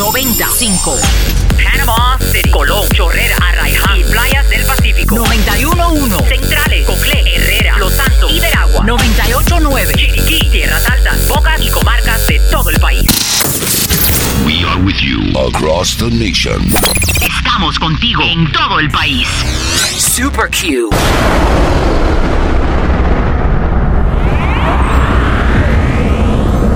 95. 0.00 0.98
Panama 1.62 2.16
City, 2.32 2.50
Colón, 2.50 2.88
Chorrera, 2.94 3.36
Arraiján 3.36 4.00
y 4.00 4.04
Playas 4.04 4.48
del 4.48 4.64
Pacífico. 4.64 5.14
91.1. 5.14 6.26
Centrales, 6.26 6.86
Coclé, 6.86 7.22
Herrera, 7.36 7.76
Los 7.76 7.92
Santos 7.92 8.32
y 8.32 8.40
Veragua. 8.40 8.82
98.9. 8.86 9.94
Chiriquí, 9.94 10.48
Tierras 10.50 10.88
Altas, 10.88 11.28
Bocas 11.28 11.60
y 11.60 11.68
comarcas 11.68 12.26
de 12.28 12.40
todo 12.50 12.70
el 12.70 12.80
país. 12.80 13.04
We 14.46 14.64
are 14.64 14.82
with 14.82 14.96
you 15.02 15.38
across 15.38 15.98
the 15.98 16.08
nation. 16.08 16.72
Estamos 17.20 17.78
contigo 17.78 18.22
en 18.22 18.50
todo 18.52 18.80
el 18.80 18.90
país. 18.90 19.28
Super 19.98 20.48
Q. 20.48 20.88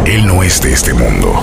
Él 0.04 0.26
no 0.26 0.42
es 0.42 0.60
de 0.60 0.74
este 0.74 0.92
mundo. 0.92 1.42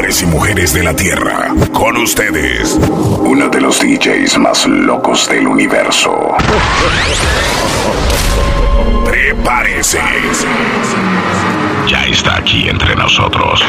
Hombres 0.00 0.22
y 0.22 0.26
mujeres 0.26 0.72
de 0.72 0.82
la 0.82 0.96
Tierra, 0.96 1.54
con 1.74 1.94
ustedes, 1.98 2.78
uno 3.18 3.50
de 3.50 3.60
los 3.60 3.80
DJs 3.80 4.38
más 4.38 4.66
locos 4.66 5.28
del 5.28 5.46
universo. 5.46 6.34
Prepárese. 9.04 10.00
Ya 11.86 12.02
está 12.06 12.38
aquí 12.38 12.66
entre 12.70 12.96
nosotros. 12.96 13.62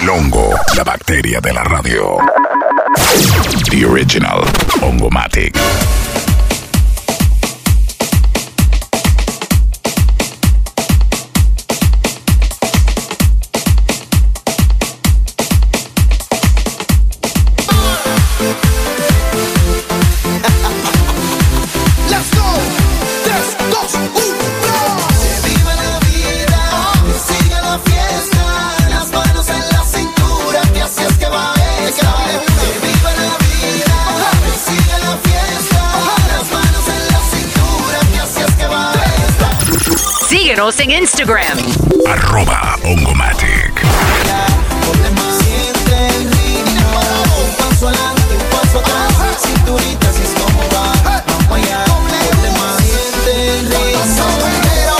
El 0.00 0.08
hongo, 0.08 0.48
la 0.76 0.82
bacteria 0.82 1.42
de 1.42 1.52
la 1.52 1.64
radio. 1.64 2.16
The 3.70 3.84
original 3.84 4.40
Hongomatic. 4.80 5.54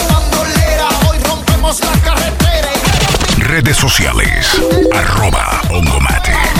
Bandolera, 0.08 0.88
hoy 1.08 1.18
rompemos 1.18 1.80
la 1.80 2.00
carretera. 2.00 2.70
Redes 3.36 3.76
sociales. 3.76 4.58
Arroba 4.94 5.60
Hongomatic. 5.68 6.51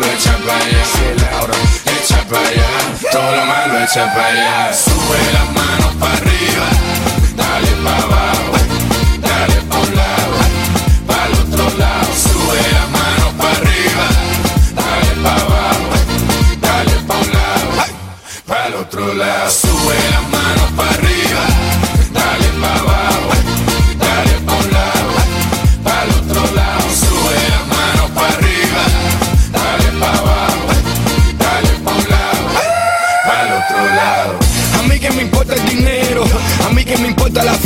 Malo 0.00 0.12
echa 0.12 0.36
para 0.38 0.56
allá. 0.56 0.82
Echa 2.00 2.24
para 2.28 2.48
allá, 2.48 2.66
todo 3.12 3.36
lo 3.36 3.44
malo 3.44 3.78
echa 3.84 4.06
para 4.14 4.26
allá. 4.26 4.72
Sube 4.72 5.18
las 5.32 5.52
manos 5.52 5.94
para 6.00 6.14
arriba, 6.14 6.66
dale 7.36 7.70
para 7.84 8.02
abajo, 8.02 8.52
dale 9.20 9.60
para 9.68 9.82
un 9.82 9.96
lado, 9.96 10.36
para 11.06 11.26
el 11.26 11.32
otro 11.34 11.78
lado. 11.78 12.12
Sube 12.14 12.60
las 12.72 12.88
manos 12.90 13.32
para 13.38 13.56
arriba, 13.56 14.06
dale 14.74 15.12
para 15.22 15.40
abajo, 15.42 15.90
dale 16.60 16.94
para 17.06 17.20
un 17.20 17.32
lado 17.32 17.70
para 18.46 18.66
el 18.66 18.74
otro 18.74 19.14
lado. 19.14 19.50
Sube 19.50 20.09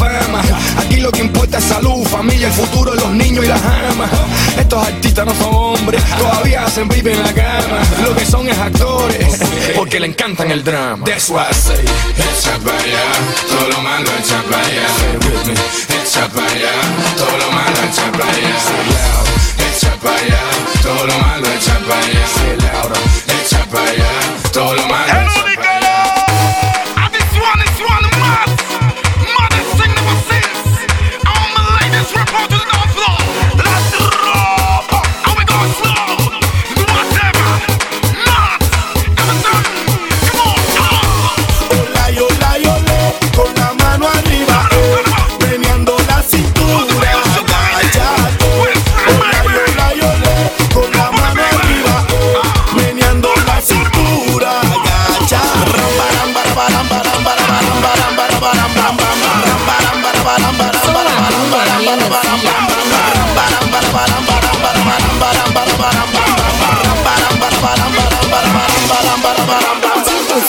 fama. 0.04 0.42
Aquí 0.78 0.96
lo 0.96 1.10
que 1.10 1.20
importa 1.20 1.58
es 1.58 1.64
salud, 1.64 2.04
familia, 2.06 2.48
el 2.48 2.52
futuro, 2.52 2.94
los 2.94 3.10
niños 3.10 3.44
y 3.44 3.48
las 3.48 3.62
amas. 3.62 4.10
Estos 4.58 4.86
artistas 4.86 5.26
no 5.26 5.34
son 5.34 5.54
hombres, 5.54 6.02
todavía 6.18 6.64
hacen 6.64 6.88
vive 6.88 7.12
en 7.12 7.22
la 7.22 7.32
cama. 7.32 7.78
Lo 8.02 8.14
que 8.14 8.24
son 8.24 8.48
es 8.48 8.58
actores, 8.58 9.40
porque 9.76 10.00
le 10.00 10.06
encantan 10.06 10.50
el 10.50 10.62
drama. 10.62 11.04
That's 11.04 11.28
why 11.28 11.42
I 11.42 11.54
Echa 12.16 12.58
para 12.58 12.78
allá, 12.78 13.04
todo 13.48 13.68
lo 13.68 13.80
malo 13.82 14.10
echa 14.18 14.42
para 14.50 14.66
allá. 14.66 14.86
Echa 16.02 16.28
para 16.28 16.46
allá, 16.46 16.72
todo 17.16 17.38
lo 17.38 17.52
malo 17.52 17.76
echa 17.88 18.12
para 18.12 18.30
allá. 18.30 18.54
Echa 19.58 19.92
para 20.02 20.16
allá, 20.16 20.40
todo 20.82 21.06
lo 21.06 21.18
malo 21.18 21.46
echa 21.56 21.78
para 21.86 22.00
allá. 22.00 22.24
Echa 23.42 23.64
para 23.70 23.90
allá, 23.90 24.10
todo 24.52 24.74
lo 24.74 24.86
malo 24.86 25.23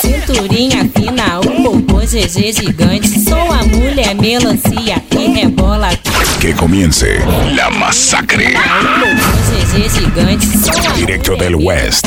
cinturinha 0.01 0.89
fina, 0.95 1.39
o 1.39 1.63
popô 1.63 1.99
GG 1.99 2.53
gigante. 2.53 3.19
Sou 3.19 3.51
a 3.51 3.63
mulher 3.63 4.15
melancia 4.15 5.04
Que 6.45 6.53
comience 6.53 7.17
la 7.55 7.71
masacre. 7.71 8.53
Directo 10.95 11.35
del 11.35 11.55
West. 11.55 12.05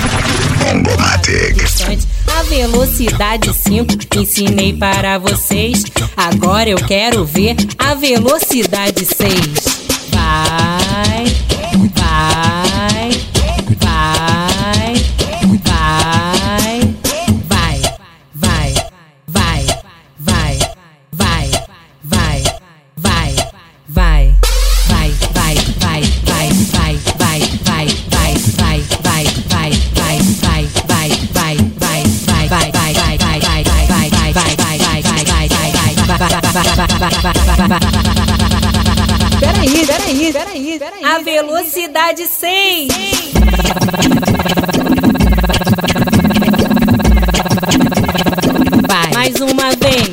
Bastante. 0.97 1.99
A 2.29 2.43
velocidade 2.45 3.53
5 3.53 3.97
ensinei 4.17 4.73
para 4.75 5.19
vocês. 5.19 5.83
Agora 6.17 6.71
eu 6.71 6.77
quero 6.77 7.25
ver 7.25 7.57
a 7.81 7.95
velocidade 7.95 9.05
6. 9.05 9.35
Vai, 10.13 11.25
vai, 11.97 13.11
vai, 13.11 13.38
Peraí, 39.39 39.87
peraí, 39.87 40.33
peraí, 40.33 40.79
peraí. 40.81 41.05
A 41.05 41.19
velocidade 41.21 42.27
6. 42.27 42.89
Vai. 48.89 49.13
Mais 49.15 49.41
uma 49.41 49.71
vez. 49.77 50.09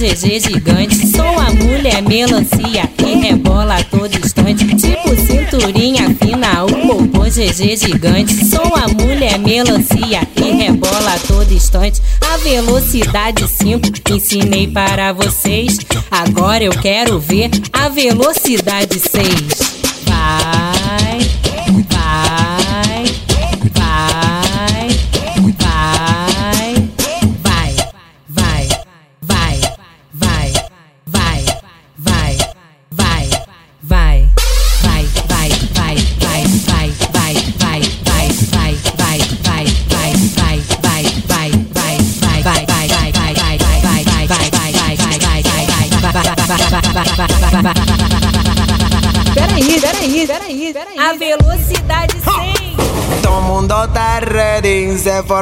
GG 0.00 0.40
gigante. 0.40 1.06
Sou 1.08 1.26
a 1.38 1.50
mulher 1.52 2.00
melancia 2.00 2.86
que 2.96 3.16
rebola 3.16 3.76
a 3.76 3.84
todo 3.84 4.16
instante. 4.16 4.64
Tipo 4.74 5.14
cinturinha 5.14 6.16
fina, 6.18 6.64
o 6.64 6.68
popô 6.68 7.24
GG 7.24 7.76
gigante. 7.76 8.46
Sou 8.46 8.64
a 8.76 8.88
mulher 8.88 9.38
melancia 9.38 10.26
que 10.34 10.52
rebola 10.52 11.12
a 11.12 11.18
todo 11.18 11.52
instante. 11.52 12.00
A 12.32 12.38
velocidade 12.38 13.46
5 13.46 13.88
ensinei 14.10 14.66
para 14.68 15.12
vocês. 15.12 15.76
Agora 16.10 16.64
eu 16.64 16.72
quero 16.72 17.20
ver 17.20 17.50
a 17.70 17.90
velocidade 17.90 18.98
6. 18.98 19.59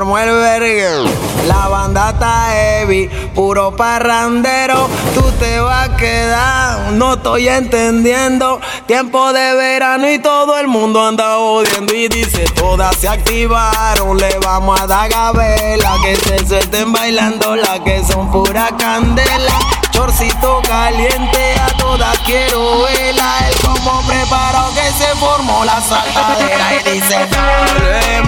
El. 0.00 1.04
La 1.46 1.68
banda 1.68 2.10
está 2.10 2.50
heavy, 2.52 3.08
puro 3.34 3.74
parrandero. 3.74 4.88
Tú 5.14 5.22
te 5.40 5.58
vas 5.60 5.88
a 5.88 5.96
quedar, 5.96 6.92
no 6.92 7.14
estoy 7.14 7.48
entendiendo. 7.48 8.60
Tiempo 8.86 9.32
de 9.32 9.54
verano 9.54 10.10
y 10.10 10.18
todo 10.18 10.58
el 10.58 10.68
mundo 10.68 11.04
anda 11.04 11.38
odiando. 11.38 11.94
Y 11.94 12.08
dice: 12.08 12.44
Todas 12.54 12.96
se 12.96 13.08
activaron, 13.08 14.16
le 14.18 14.38
vamos 14.38 14.80
a 14.80 14.86
dar 14.86 15.08
gabela. 15.08 15.96
Que 16.04 16.16
se 16.16 16.46
suelten 16.46 16.92
bailando, 16.92 17.56
las 17.56 17.80
que 17.80 18.04
son 18.04 18.30
pura 18.30 18.68
candela. 18.78 19.77
Chorcito 19.98 20.62
caliente, 20.62 21.56
a 21.60 21.66
todas 21.76 22.16
quiero 22.20 22.82
verla. 22.84 23.48
El 23.48 23.56
como 23.66 24.00
preparado 24.02 24.72
que 24.72 24.92
se 24.92 25.08
formó 25.16 25.64
la 25.64 25.80
saltadera 25.80 26.74
y 26.74 26.90
dice: 26.92 27.26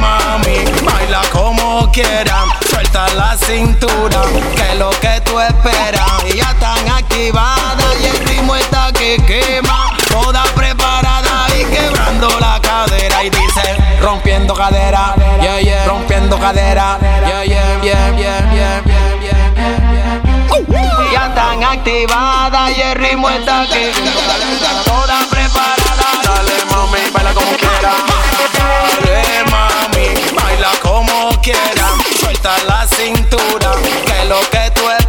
mami, 0.01 0.65
baila 0.83 1.23
como 1.33 1.89
quieran, 1.93 2.49
suelta 2.69 3.07
la 3.11 3.37
cintura, 3.37 4.23
que 4.57 4.73
es 4.73 4.79
lo 4.81 4.91
que 4.99 5.21
tú 5.21 5.39
esperas. 5.39 6.11
Y 6.27 6.39
ya 6.39 6.51
están 6.51 6.89
activadas 6.89 7.97
y 8.03 8.07
el 8.07 8.19
ritmo 8.27 8.57
está 8.57 8.93
que 8.93 9.19
quema, 9.25 9.95
toda 10.09 10.43
preparada 10.57 11.47
y 11.57 11.65
quebrando 11.67 12.29
la 12.41 12.61
cadera 12.61 13.23
y 13.23 13.31
dice: 13.31 13.77
Rompiendo 14.03 14.55
cadera, 14.55 15.15
yeah, 15.41 15.61
yeah, 15.61 15.87
rompiendo 15.87 16.37
cadera, 16.37 16.99
yeah, 17.29 17.45
yeah, 17.45 17.81
yeah, 17.81 18.17
yeah, 18.17 18.53
yeah, 18.53 19.20
Ya 21.12 21.26
están 21.28 21.62
activadas 21.62 22.76
y 22.76 22.80
el 22.80 22.95
ritmo 22.97 23.28
está 23.30 23.66
que 23.66 23.92
toda 24.85 25.21
preparada. 25.30 26.09
Dale 26.25 26.64
mami, 26.71 27.11
baila 27.12 27.33
como 27.33 27.52
quiera. 27.57 27.92
Dale 28.54 29.45
mami, 29.50 30.09
baila 30.35 30.71
como 30.83 31.30
quiera. 31.40 31.88
Suelta 32.19 32.57
la 32.66 32.87
cintura, 32.87 33.73
que 34.07 34.25
lo 34.26 34.40
que 34.50 34.71
tú 34.75 34.83
esperas. 34.83 35.00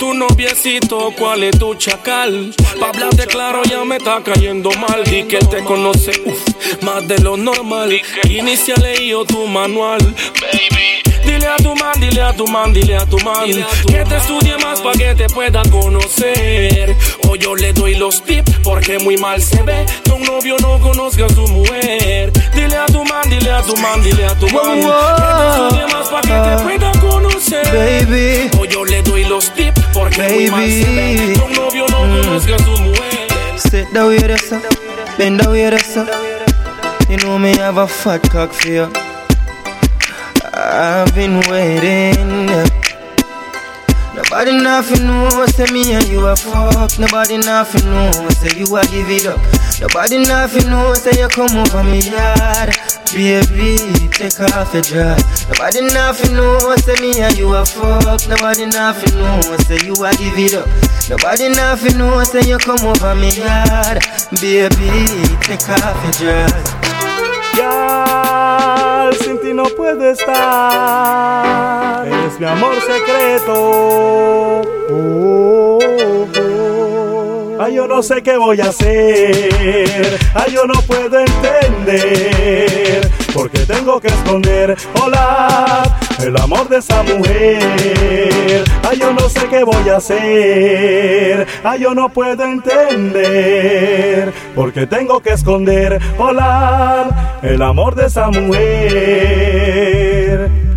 Tu 0.00 0.14
noviecito? 0.14 1.12
¿Cuál 1.16 1.44
es 1.44 1.58
tu 1.58 1.74
chacal? 1.74 2.54
Pa' 2.80 2.88
hablarte 2.88 3.26
claro 3.26 3.62
ya 3.64 3.84
me 3.84 3.98
está 3.98 4.22
cayendo 4.24 4.70
mal. 4.72 5.04
Di 5.04 5.24
que 5.24 5.38
te 5.38 5.62
conoce, 5.62 6.12
uf, 6.24 6.82
más 6.82 7.06
de 7.06 7.18
lo 7.18 7.36
normal. 7.36 8.00
Inicia 8.28 8.76
leído 8.76 9.26
tu 9.26 9.46
manual, 9.46 10.00
baby. 10.40 10.80
Dile 11.24 11.46
a 11.46 11.56
tu 11.56 11.74
man, 11.76 12.00
dile 12.00 12.22
a 12.22 12.32
tu 12.32 12.46
man, 12.46 12.72
dile 12.72 12.96
a 12.96 13.04
tu 13.04 13.18
man 13.18 13.44
Que 13.86 14.04
te 14.04 14.16
estudie 14.16 14.56
más 14.58 14.80
pa' 14.80 14.92
que 14.92 15.14
te 15.14 15.28
pueda 15.28 15.62
conocer 15.70 16.96
O 17.28 17.36
yo 17.36 17.54
le 17.54 17.74
doy 17.74 17.94
los 17.96 18.24
tips 18.24 18.58
porque 18.64 18.98
muy 18.98 19.18
mal 19.18 19.40
se 19.40 19.62
ve 19.62 19.84
Que 20.02 20.12
un 20.12 20.22
novio 20.22 20.56
no 20.62 20.80
conozca 20.80 21.26
a 21.26 21.28
su 21.28 21.46
mujer 21.48 22.32
Dile 22.54 22.76
a 22.76 22.86
tu 22.86 23.04
man, 23.04 23.28
dile 23.28 23.50
a 23.50 23.62
tu 23.62 23.76
man, 23.76 24.02
dile 24.02 24.24
a 24.24 24.34
tu 24.34 24.48
man 24.48 24.80
Que 24.80 25.26
te 25.38 25.48
estudie 25.50 25.94
más 25.94 26.08
pa' 26.08 26.20
que 26.22 26.28
te 26.28 26.62
pueda 26.64 26.92
conocer 27.00 27.66
Baby. 27.66 28.50
O 28.58 28.64
yo 28.64 28.84
le 28.86 29.02
doy 29.02 29.24
los 29.24 29.50
tips 29.54 29.79
porque 29.92 30.22
muy 30.22 30.50
mal 30.50 30.70
se 30.70 31.42
un 31.42 31.52
novio 31.52 31.86
no 31.88 32.06
mm. 32.06 32.20
conozca 32.20 32.54
a 32.54 32.58
su 32.58 32.70
mujer 32.78 33.20
Sit 33.70 33.92
down 33.92 34.08
with 34.08 34.30
us, 34.30 34.50
bend 35.18 35.38
down 35.38 35.52
with 35.52 35.74
us. 35.74 35.94
You 37.08 37.18
know 37.18 37.38
me 37.38 37.54
have 37.58 37.76
a 37.76 37.86
fat 37.86 38.22
cock 38.30 38.52
for 38.52 38.68
you. 38.68 38.88
I've 40.54 41.14
been 41.14 41.40
waiting. 41.48 42.46
Nobody 44.16 44.52
nothing 44.52 45.06
know, 45.06 45.46
say 45.46 45.66
me 45.72 45.92
and 45.92 46.08
you 46.08 46.26
a 46.26 46.34
fuck. 46.34 46.98
Nobody 46.98 47.36
nothing 47.36 47.84
know, 47.84 48.10
say 48.30 48.58
you 48.58 48.64
a 48.76 48.82
give 48.86 49.10
it 49.10 49.26
up. 49.26 49.59
Nobody 49.80 50.18
nothing 50.18 50.68
know, 50.68 50.92
say 50.92 51.18
you 51.18 51.28
come 51.28 51.56
over 51.56 51.82
me 51.82 52.00
yard. 52.00 52.76
Baby, 53.14 53.78
take 54.12 54.38
off. 54.40 54.74
Nobody 54.74 55.80
nothing 55.94 56.36
know, 56.36 56.76
say 56.76 56.94
me 57.00 57.20
and 57.20 57.36
you. 57.38 57.48
Nobody 57.48 58.66
nothing 58.66 59.18
know, 59.18 59.40
say 59.64 59.78
you 59.86 59.94
a 60.04 60.12
give 60.20 60.52
up. 60.54 60.68
Nobody 61.08 61.48
nothing 61.48 61.96
know, 61.96 62.22
say 62.24 62.42
you 62.46 62.58
come 62.58 62.84
over 62.84 63.14
me 63.14 63.30
yard. 63.40 64.04
Baby, 64.40 65.06
take 65.48 65.68
off 65.70 66.20
your. 66.20 66.46
Ya, 67.56 69.10
sin 69.22 69.38
ti 69.40 69.52
no 69.52 69.64
puedo 69.64 70.04
estar. 70.12 72.06
Eres 72.06 72.38
mi 72.38 72.46
amor 72.46 72.74
secreto. 72.80 73.54
Oh. 74.90 76.09
Ay, 77.62 77.74
yo 77.74 77.86
no 77.86 78.02
sé 78.02 78.22
qué 78.22 78.38
voy 78.38 78.58
a 78.62 78.70
hacer. 78.70 80.18
Ay, 80.32 80.54
yo 80.54 80.64
no 80.64 80.80
puedo 80.86 81.20
entender. 81.20 83.06
Porque 83.34 83.58
tengo 83.66 84.00
que 84.00 84.08
esconder, 84.08 84.74
hola, 84.98 85.82
el 86.24 86.34
amor 86.38 86.70
de 86.70 86.78
esa 86.78 87.02
mujer. 87.02 88.64
Ay, 88.88 88.98
yo 88.98 89.12
no 89.12 89.28
sé 89.28 89.46
qué 89.50 89.62
voy 89.62 89.90
a 89.90 89.98
hacer. 89.98 91.46
Ay, 91.62 91.80
yo 91.80 91.94
no 91.94 92.08
puedo 92.08 92.42
entender. 92.44 94.32
Porque 94.54 94.86
tengo 94.86 95.20
que 95.20 95.34
esconder, 95.34 96.00
hola, 96.16 97.38
el 97.42 97.60
amor 97.60 97.94
de 97.94 98.06
esa 98.06 98.28
mujer. 98.28 99.50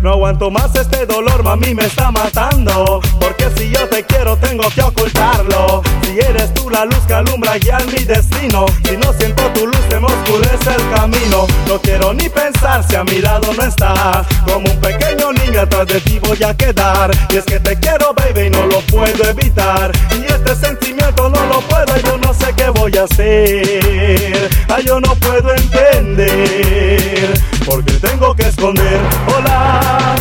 No 0.04 0.10
aguanto 0.10 0.50
más 0.50 0.74
este 0.74 1.06
dolor, 1.06 1.42
mami, 1.42 1.74
me 1.74 1.86
está 1.86 2.10
matando. 2.10 3.00
Porque 3.18 3.48
si 3.56 3.70
yo 3.70 3.88
te 3.88 4.04
quiero, 4.04 4.36
tengo 4.36 4.68
que 4.68 4.82
ocultarlo. 4.82 5.82
Si 6.02 6.20
eres 6.20 6.52
tú 6.52 6.68
la 6.68 6.84
luz 6.84 6.98
que 7.06 7.14
alumbra 7.14 7.56
guiar 7.56 7.86
mi 7.86 8.04
destino. 8.04 8.66
Si 8.86 8.98
no 8.98 9.14
siento 9.14 9.42
tu 9.54 9.66
luz, 9.66 9.80
se 9.88 9.98
me 9.98 10.04
oscurece 10.06 10.74
el 10.76 10.94
camino. 10.94 11.46
No 11.66 11.80
quiero 11.80 12.12
ni 12.12 12.28
pensar 12.28 12.84
si 12.86 12.96
a 12.96 13.04
mi 13.04 13.22
lado 13.22 13.50
no 13.54 13.62
estás. 13.64 14.26
Como 14.44 14.70
un 14.70 14.78
pequeño 14.78 15.32
niño 15.32 15.62
atrás 15.62 15.86
de 15.86 15.98
ti 16.02 16.18
voy 16.18 16.42
a 16.42 16.54
quedar. 16.54 17.10
Y 17.30 17.36
es 17.36 17.44
que 17.46 17.58
te 17.58 17.74
quiero, 17.80 18.12
baby, 18.12 18.48
y 18.48 18.50
no 18.50 18.66
lo 18.66 18.80
puedo 18.80 19.24
evitar. 19.30 19.90
Y 20.20 20.30
este 20.30 20.54
sentimiento 20.54 21.30
no 21.30 21.46
lo 21.46 21.62
puedo, 21.62 21.96
yo 22.04 22.18
no 22.18 22.34
sé 22.34 22.52
qué 22.54 22.68
voy 22.68 22.94
a 22.98 23.04
hacer. 23.04 24.50
Ay, 24.68 24.84
yo 24.84 25.00
no 25.00 25.14
puedo 25.14 25.54
entender. 25.54 27.32
Porque 27.74 27.92
tengo 27.94 28.32
que 28.36 28.44
esconder, 28.46 29.00
hola. 29.34 30.14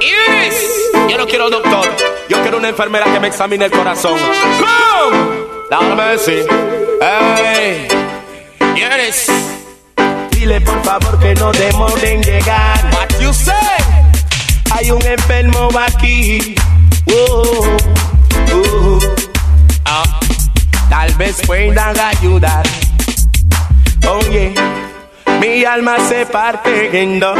Iris, 0.00 0.56
yo 1.08 1.16
no 1.16 1.26
quiero 1.28 1.48
doctor, 1.48 1.86
yo 2.28 2.42
quiero 2.42 2.58
una 2.58 2.70
enfermera 2.70 3.04
que 3.04 3.20
me 3.20 3.28
examine 3.28 3.66
el 3.66 3.70
corazón. 3.70 4.18
¡Come! 4.18 5.16
Dame 5.70 6.02
decir, 6.08 6.44
hey, 7.00 7.86
Iris. 8.74 9.26
Dile 10.32 10.60
por 10.60 10.82
favor 10.82 11.16
que 11.20 11.36
no 11.36 11.52
demore 11.52 12.14
en 12.14 12.22
llegar. 12.24 12.90
What 12.92 13.20
you 13.20 13.32
say? 13.32 13.54
Hay 14.72 14.90
un 14.90 15.02
enfermo 15.06 15.68
aquí. 15.86 16.56
Oh, 17.12 17.64
oh. 18.54 18.98
Ah, 19.84 20.02
Tal 20.90 21.14
vez 21.14 21.36
puedan 21.46 21.96
ayudar. 22.00 22.66
Oye, 24.08 24.54
mi 25.40 25.64
alma 25.64 25.96
se 26.08 26.26
parte 26.26 27.00
en 27.02 27.20
dos. 27.20 27.36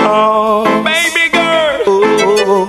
baby 0.84 1.30
girl. 1.32 1.82
Oh, 1.86 2.68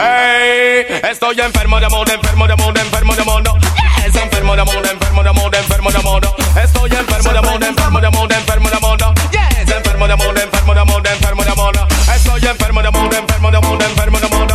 Hey, 0.00 0.86
estoy 1.10 1.40
enfermo 1.40 1.80
de 1.80 1.86
amor, 1.86 2.08
enfermo 2.08 2.46
de 2.46 2.52
amor, 2.52 2.78
enfermo 2.78 3.14
de 3.16 3.22
amor. 3.22 3.42
Yes, 3.42 4.14
enfermo 4.14 4.54
de 4.54 4.62
amor, 4.62 4.86
enfermo 4.86 5.22
de 5.22 5.28
amor, 5.28 5.54
enfermo 5.56 5.90
de 5.90 5.98
amor. 5.98 6.22
Estoy 6.62 6.90
enfermo 6.92 7.32
de 7.32 7.38
amor, 7.38 7.64
enfermo 7.64 8.00
de 8.00 8.06
amor, 8.06 8.32
enfermo 8.32 8.70
de 8.70 8.76
amor. 8.76 8.98
Yes, 9.32 9.70
enfermo 9.76 10.06
de 10.06 10.12
amor, 10.12 10.38
enfermo 10.38 10.74
de 10.74 10.80
amor, 10.80 11.02
enfermo 11.06 11.44
de 11.44 11.50
amor. 11.50 11.72
Estoy 12.14 12.46
enfermo 12.46 12.80
de 12.82 12.88
amor, 12.88 13.14
enfermo 13.14 13.50
de 13.50 13.56
amor, 13.56 13.82
enfermo 13.82 14.18
de 14.20 14.26
amor. 14.26 14.46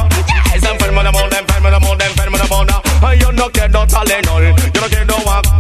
Yes, 0.53 0.63
enfermo 0.63 1.01
de 1.03 1.09
amor, 1.09 1.29
enfermo 1.33 1.69
de 1.69 1.75
amor, 1.75 2.01
enfermo 2.01 2.37
de 2.37 2.43
amor. 2.43 2.67
Ay, 3.05 3.19
Yo 3.19 3.31
no 3.33 3.49
quiero 3.51 3.85
Talenol, 3.85 4.55
yo 4.73 4.81
no 4.81 4.87
quiero 4.87 5.15
alcohol. 5.29 5.52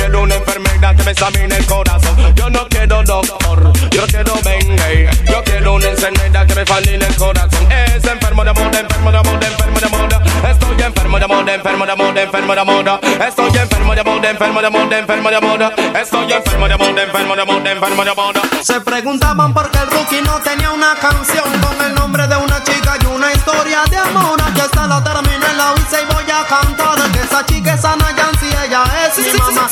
Quiero 0.00 0.22
una 0.22 0.34
enfermedad 0.34 0.96
que 0.96 1.02
me 1.02 1.10
examine 1.10 1.54
el 1.54 1.66
corazón. 1.66 2.34
Yo 2.34 2.48
no 2.48 2.66
quiero 2.68 3.02
doctor, 3.02 3.70
yo 3.90 4.06
quiero 4.06 4.32
Bengay. 4.42 5.10
Yo 5.28 5.44
quiero 5.44 5.74
una 5.74 5.88
enfermedad 5.88 6.46
que 6.46 6.54
me 6.54 6.64
fascine 6.64 7.04
el 7.04 7.16
corazón. 7.16 7.70
Es 7.70 8.02
enfermo 8.04 8.42
de 8.42 8.48
amor, 8.48 8.74
enfermo 8.74 9.12
de 9.12 9.18
amor, 9.18 9.44
enfermo 9.44 9.78
de 9.78 9.86
amor. 9.86 10.08
Estoy 10.48 10.82
enfermo 10.82 11.18
de 11.18 11.24
amor, 11.24 11.50
enfermo 11.50 11.84
de 11.84 11.92
amor, 11.92 12.18
enfermo 12.18 12.54
de 12.54 12.60
amor. 12.60 13.00
Estoy 13.28 13.58
enfermo 13.58 13.94
de 13.94 14.00
amor, 14.00 14.24
enfermo 14.24 14.60
de 14.62 14.66
amor, 14.66 14.92
enfermo 14.94 15.28
de 15.28 15.36
amor. 15.36 15.74
Estoy 16.00 16.32
enfermo 16.32 16.66
de 16.66 16.74
amor, 16.74 16.98
enfermo 16.98 17.36
de 17.36 17.42
amor, 17.42 17.68
enfermo 17.68 18.04
de 18.04 18.10
amor. 18.10 18.34
Se 18.62 18.80
preguntaban 18.80 19.52
por 19.52 19.70
qué 19.70 19.80
el 19.80 19.90
rookie 19.90 20.22
no 20.22 20.40
tenía 20.40 20.70
una 20.70 20.94
canción 20.94 21.44
con 21.60 21.84
el 21.84 21.94
nombre 21.94 22.26
de 22.26 22.36
una 22.36 22.64
chica 22.64 22.96
y 23.02 23.06
una 23.06 23.30
historia 23.34 23.82
de 23.90 23.98
amor. 23.98 24.40
Aquí 24.40 24.60
está 24.60 24.86
la 24.86 25.04
terminé, 25.04 25.52
la 25.58 25.74
hice 25.76 26.00
y 26.00 26.14
voy 26.14 26.24
a 26.24 26.46
cantar. 26.46 27.12
Que 27.12 27.20
esa 27.20 27.44
chica 27.44 27.74
es 27.74 27.84
Ana 27.84 28.16
Yancy, 28.16 28.39
ella 28.70 29.06
es 29.08 29.18
mi 29.18 29.38
mamá. 29.38 29.68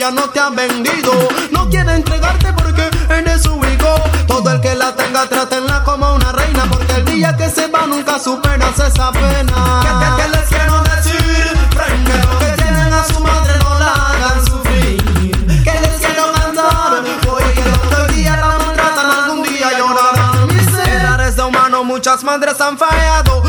Ya 0.00 0.10
no 0.10 0.30
te 0.30 0.40
han 0.40 0.56
vendido. 0.56 1.12
No 1.50 1.68
quiere 1.68 1.94
entregarte 1.94 2.50
porque 2.54 2.88
eres 3.10 3.44
hijo. 3.44 3.94
Todo 4.26 4.50
el 4.50 4.60
que 4.62 4.74
la 4.74 4.96
tenga, 4.96 5.26
trátenla 5.26 5.84
como 5.84 6.14
una 6.14 6.32
reina. 6.32 6.64
Porque 6.70 6.94
el 6.94 7.04
día 7.04 7.36
que 7.36 7.50
se 7.50 7.66
va 7.66 7.86
nunca 7.86 8.18
superas 8.18 8.78
esa 8.78 9.12
pena. 9.12 9.82
¿Qué, 9.82 10.22
qué 10.22 10.28
les 10.30 10.48
quiero 10.48 10.82
decir? 10.84 11.68
Primero 11.68 12.38
que 12.38 12.62
tienen 12.62 12.92
a 12.94 13.04
su 13.04 13.20
madre 13.20 13.52
no 13.62 13.78
la 13.78 13.92
hagan 13.92 14.46
sufrir. 14.46 15.04
Que 15.64 15.80
les 15.80 15.96
quiero 15.98 16.32
cantar, 16.32 17.04
porque 17.26 17.60
el 17.60 17.74
otro 17.74 18.06
día 18.14 18.36
la 18.38 18.58
maltratan, 18.58 19.10
algún 19.10 19.42
día 19.42 19.78
llorarán. 19.78 20.46
Miseras 20.46 21.36
de 21.36 21.42
humano, 21.42 21.84
muchas 21.84 22.24
madres 22.24 22.58
han 22.58 22.78
fallado. 22.78 23.40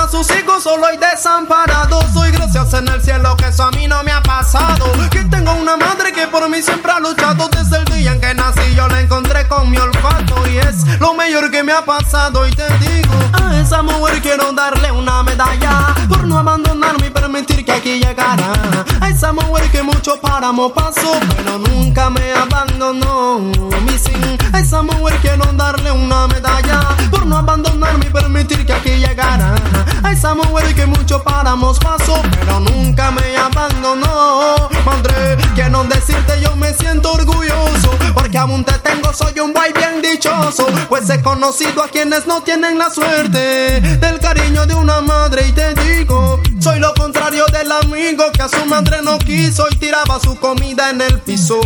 A 0.00 0.08
sus 0.08 0.30
hijos 0.30 0.62
solo 0.62 0.86
y 0.94 0.96
desamparados. 0.96 2.04
Soy 2.14 2.30
gracias 2.30 2.72
en 2.74 2.88
el 2.88 3.02
cielo 3.02 3.36
que 3.36 3.48
eso 3.48 3.64
a 3.64 3.70
mí 3.72 3.86
no 3.86 4.02
me 4.02 4.12
ha 4.12 4.22
pasado. 4.22 4.90
Que 5.10 5.19
una 5.54 5.76
madre 5.76 6.12
que 6.12 6.26
por 6.26 6.48
mí 6.48 6.62
siempre 6.62 6.92
ha 6.92 7.00
luchado 7.00 7.48
desde 7.48 7.78
el 7.78 7.84
día 7.86 8.12
en 8.12 8.20
que 8.20 8.34
nací. 8.34 8.74
Yo 8.74 8.88
la 8.88 9.00
encontré 9.00 9.46
con 9.48 9.70
mi 9.70 9.78
olfato 9.78 10.46
y 10.48 10.58
es 10.58 10.84
lo 10.98 11.14
mejor 11.14 11.50
que 11.50 11.62
me 11.62 11.72
ha 11.72 11.84
pasado. 11.84 12.46
Y 12.46 12.52
te 12.52 12.66
digo, 12.78 13.14
a 13.32 13.60
esa 13.60 13.82
mujer 13.82 14.20
quiero 14.22 14.52
darle 14.52 14.90
una 14.92 15.22
medalla 15.22 15.94
no 16.30 16.38
abandonarme 16.38 17.08
y 17.08 17.10
permitir 17.10 17.64
que 17.64 17.72
aquí 17.72 17.98
llegara. 17.98 18.52
A 19.00 19.08
esa 19.08 19.32
mujer 19.32 19.68
que 19.72 19.82
mucho 19.82 20.18
páramo 20.20 20.72
pasó, 20.72 21.18
pero 21.36 21.58
nunca 21.58 22.08
me 22.08 22.32
abandonó. 22.32 23.40
Mi 23.40 23.98
sin, 23.98 24.38
a 24.52 24.60
esa 24.60 24.80
mujer 24.82 25.18
quiero 25.20 25.44
darle 25.54 25.90
una 25.90 26.28
medalla 26.28 26.80
por 27.10 27.26
no 27.26 27.36
abandonarme 27.36 28.06
y 28.06 28.10
permitir 28.10 28.64
que 28.64 28.72
aquí 28.72 28.90
llegara. 28.90 29.56
A 30.04 30.12
esa 30.12 30.34
mujer 30.34 30.72
que 30.74 30.86
mucho 30.86 31.20
páramos 31.22 31.80
pasó, 31.80 32.22
pero 32.30 32.60
nunca 32.60 33.10
me 33.10 33.36
abandonó. 33.36 34.68
Madre, 34.86 35.36
quiero 35.56 35.82
decirte, 35.84 36.40
yo 36.40 36.54
me 36.54 36.72
siento 36.74 37.12
orgulloso, 37.12 37.90
porque 38.14 38.38
aún 38.38 38.64
te 38.64 38.78
tengo, 38.78 39.12
soy 39.12 39.40
un 39.40 39.52
boy 39.52 39.72
bien 39.74 40.00
dichoso, 40.00 40.66
pues 40.88 41.10
he 41.10 41.20
conocido 41.20 41.82
a 41.82 41.88
quienes 41.88 42.26
no 42.26 42.40
tienen 42.42 42.78
la 42.78 42.88
suerte 42.88 43.80
del 43.80 44.20
cariño 44.20 44.64
de 44.66 44.74
una 44.74 45.00
madre 45.00 45.48
y 45.48 45.52
te 45.52 45.74
digo, 45.74 46.19
soy 46.60 46.78
lo 46.78 46.92
contrario 46.94 47.46
del 47.46 47.72
amigo 47.72 48.24
que 48.32 48.42
a 48.42 48.48
su 48.48 48.64
madre 48.66 49.00
no 49.02 49.18
quiso 49.18 49.66
y 49.70 49.76
tiraba 49.76 50.20
su 50.20 50.38
comida 50.38 50.90
en 50.90 51.00
el 51.00 51.18
piso. 51.20 51.60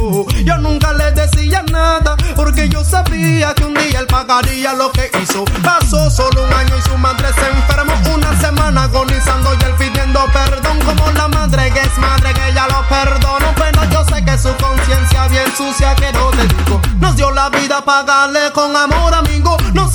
Yo 0.45 0.57
nunca 0.59 0.93
le 0.93 1.11
decía 1.13 1.63
nada, 1.71 2.17
porque 2.37 2.69
yo 2.69 2.85
sabía 2.85 3.55
que 3.55 3.65
un 3.65 3.75
día 3.75 4.01
él 4.01 4.07
pagaría 4.07 4.73
lo 4.75 4.91
que 4.93 5.11
hizo. 5.23 5.45
Pasó 5.63 6.11
solo 6.11 6.45
un 6.45 6.53
año 6.53 6.77
y 6.79 6.83
su 6.83 6.97
madre 6.99 7.29
se 7.35 7.47
enfermó 7.49 7.95
una 8.15 8.41
semana 8.41 8.85
agonizando 8.85 9.55
y 9.55 9.65
él 9.65 9.75
pidiendo 9.79 10.21
perdón 10.33 10.79
como 10.81 11.11
la 11.13 11.29
madre 11.29 11.73
que 11.73 11.81
es 11.81 11.99
madre 11.99 12.33
que 12.33 12.51
ella 12.51 12.67
lo 12.69 12.87
perdonó, 12.89 13.55
pero 13.57 13.85
yo 13.91 14.05
sé 14.05 14.25
que 14.25 14.39
su 14.39 14.55
conciencia 14.57 15.29
bien 15.29 15.53
sucia 15.57 15.95
que 15.97 16.13
no 16.13 16.31
te 16.31 16.47
digo. 16.47 16.81
Nos 17.01 17.17
dio 17.17 17.31
la 17.31 17.49
vida, 17.51 17.85
pagarle 17.85 18.53
con 18.53 18.77
amor, 18.77 19.13
amigo. 19.13 19.24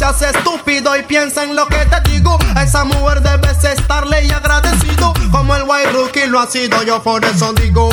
Estúpido 0.10 0.98
y 0.98 1.04
piensa 1.04 1.44
en 1.44 1.56
lo 1.56 1.68
que 1.68 1.86
te 1.86 2.10
digo. 2.10 2.38
A 2.56 2.64
esa 2.64 2.84
mujer 2.84 3.22
debes 3.22 3.64
estarle 3.64 4.26
y 4.26 4.32
agradecido. 4.32 5.14
Como 5.32 5.56
el 5.56 5.64
white 5.64 5.92
rookie 5.92 6.26
lo 6.26 6.40
ha 6.40 6.48
sido, 6.48 6.82
yo 6.82 7.02
por 7.04 7.24
eso 7.24 7.54
digo. 7.54 7.90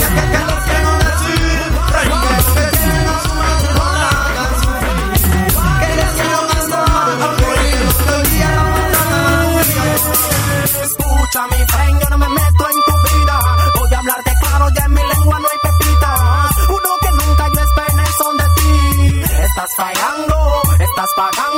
Escucha 10.83 11.47
mi 11.51 11.67
friend, 11.67 12.01
yo 12.01 12.09
no 12.11 12.19
me 12.19 12.29
meto 12.31 12.69
en 12.71 12.77
tu 12.87 13.15
vida. 13.15 13.39
Voy 13.75 13.95
a 13.95 13.99
hablarte 13.99 14.33
claro, 14.41 14.69
ya 14.75 14.85
en 14.87 14.95
mi 14.95 15.03
lengua 15.03 15.39
no 15.39 15.47
hay 15.53 15.59
pepitas. 15.63 16.69
Uno 16.71 16.89
que 17.03 17.11
nunca 17.11 17.49
yo 17.55 17.61
esperé 17.61 18.07
son 18.19 18.37
de 18.39 18.45
ti. 18.57 19.21
Estás 19.21 19.71
fallando, 19.77 20.63
estás 20.81 21.11
pagando, 21.17 21.56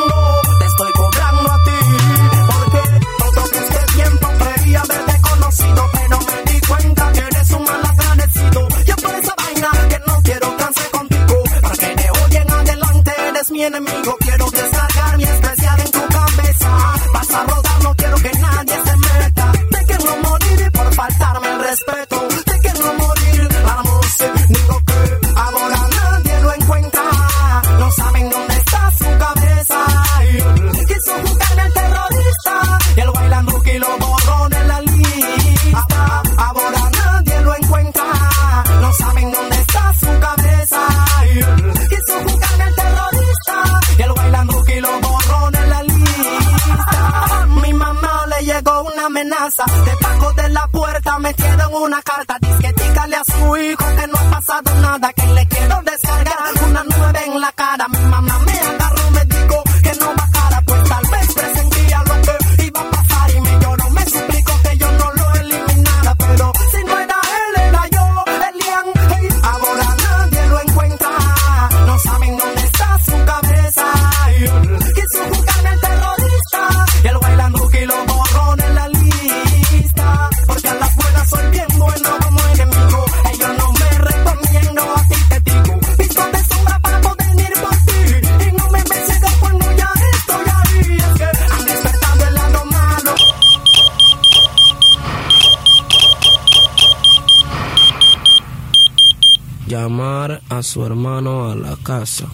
su 100.68 100.84
hermano 100.84 101.50
a 101.50 101.54
la 101.56 101.76
casa. 101.76 102.26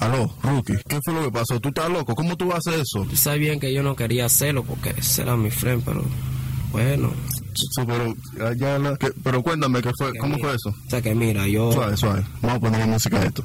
Aló, 0.00 0.30
Rookie, 0.42 0.76
¿qué 0.88 1.00
fue 1.04 1.14
lo 1.14 1.24
que 1.24 1.32
pasó? 1.32 1.58
¿Tú 1.60 1.68
estás 1.70 1.90
loco? 1.90 2.14
¿Cómo 2.14 2.36
tú 2.36 2.46
vas 2.46 2.54
a 2.66 2.70
hacer 2.70 2.80
eso? 2.80 3.04
Tú 3.08 3.16
sabes 3.16 3.40
bien 3.40 3.58
que 3.58 3.72
yo 3.74 3.82
no 3.82 3.96
quería 3.96 4.26
hacerlo 4.26 4.62
porque 4.62 4.94
ese 4.96 5.22
era 5.22 5.36
mi 5.36 5.50
friend, 5.50 5.82
pero 5.84 6.04
bueno. 6.70 7.10
Sí, 7.54 7.82
pero, 7.84 8.14
ya 8.54 8.78
la- 8.78 8.96
que- 8.96 9.12
pero 9.24 9.42
cuéntame, 9.42 9.82
¿qué 9.82 9.90
fue? 9.98 10.16
¿cómo 10.18 10.38
fue 10.38 10.54
eso? 10.54 10.68
O 10.68 10.90
sea 10.90 11.02
que 11.02 11.12
mira, 11.14 11.48
yo... 11.48 11.72
Suave, 11.72 11.96
suave. 11.96 12.24
Vamos 12.40 12.58
a 12.58 12.60
poner 12.60 12.86
música 12.86 13.18
a 13.18 13.24
esto. 13.24 13.42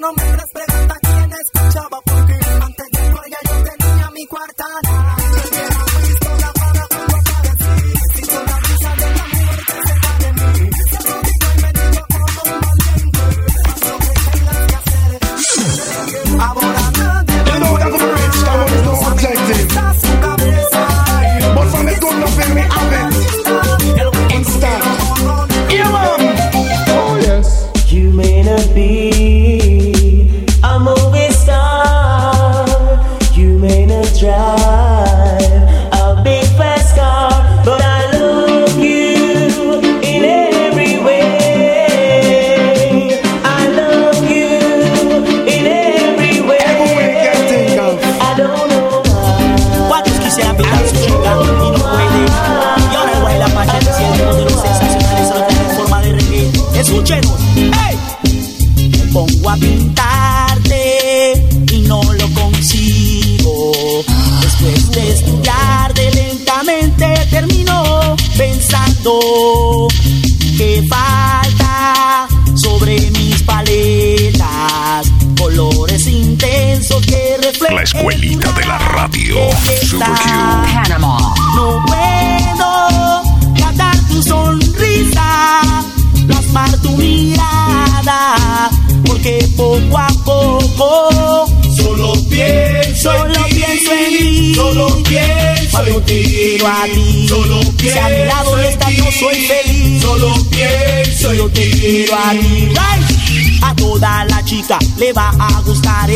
no 0.00 0.14
me 0.14 0.39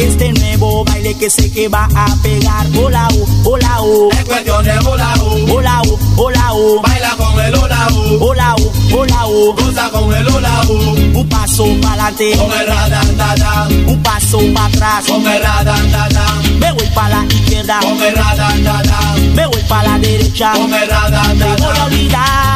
este 0.06 0.32
nuevo 0.32 0.84
baile 0.84 1.14
que 1.14 1.30
sé 1.30 1.50
que 1.50 1.68
va 1.68 1.88
a 1.94 2.06
pegar. 2.22 2.66
Hola, 2.76 3.08
oh, 3.12 3.50
hola, 3.50 3.80
oh. 3.80 4.08
Es 4.12 4.24
cuestión 4.24 4.64
de 4.64 4.78
hola, 4.78 5.14
oh. 5.20 5.54
Hola, 5.54 5.82
oh, 5.86 5.98
hola, 6.16 6.52
oh. 6.52 6.82
Baila 6.82 7.16
con 7.16 7.40
el 7.40 7.54
hola, 7.54 7.88
oh. 7.92 8.18
Hola, 8.20 8.56
oh, 8.58 8.96
hola, 8.96 9.26
oh. 9.26 9.54
Goza 9.54 9.90
con 9.90 10.14
el 10.14 10.28
hola, 10.28 10.60
oh. 10.68 11.18
Un 11.18 11.28
paso 11.28 11.66
para 11.80 12.06
adelante. 12.06 12.38
Con 12.38 12.60
el 12.60 12.66
radandada. 12.66 13.68
Un 13.86 14.02
paso 14.02 14.38
para 14.54 14.66
atrás. 14.66 15.04
Con 15.06 15.26
el 15.26 15.42
radandada. 15.42 16.42
Me 16.58 16.72
voy 16.72 16.88
para 16.94 17.08
la 17.08 17.24
izquierda. 17.34 17.80
Con 17.80 18.02
el 18.02 18.14
radandada. 18.14 19.14
Me 19.34 19.46
voy 19.46 19.62
para 19.68 19.88
la 19.90 19.98
derecha. 19.98 20.52
Con 20.52 20.72
el 20.72 20.88
radandada. 20.88 21.34
Me 21.34 21.56
voy 21.56 21.76
a 21.78 21.84
olvidar. 21.84 22.53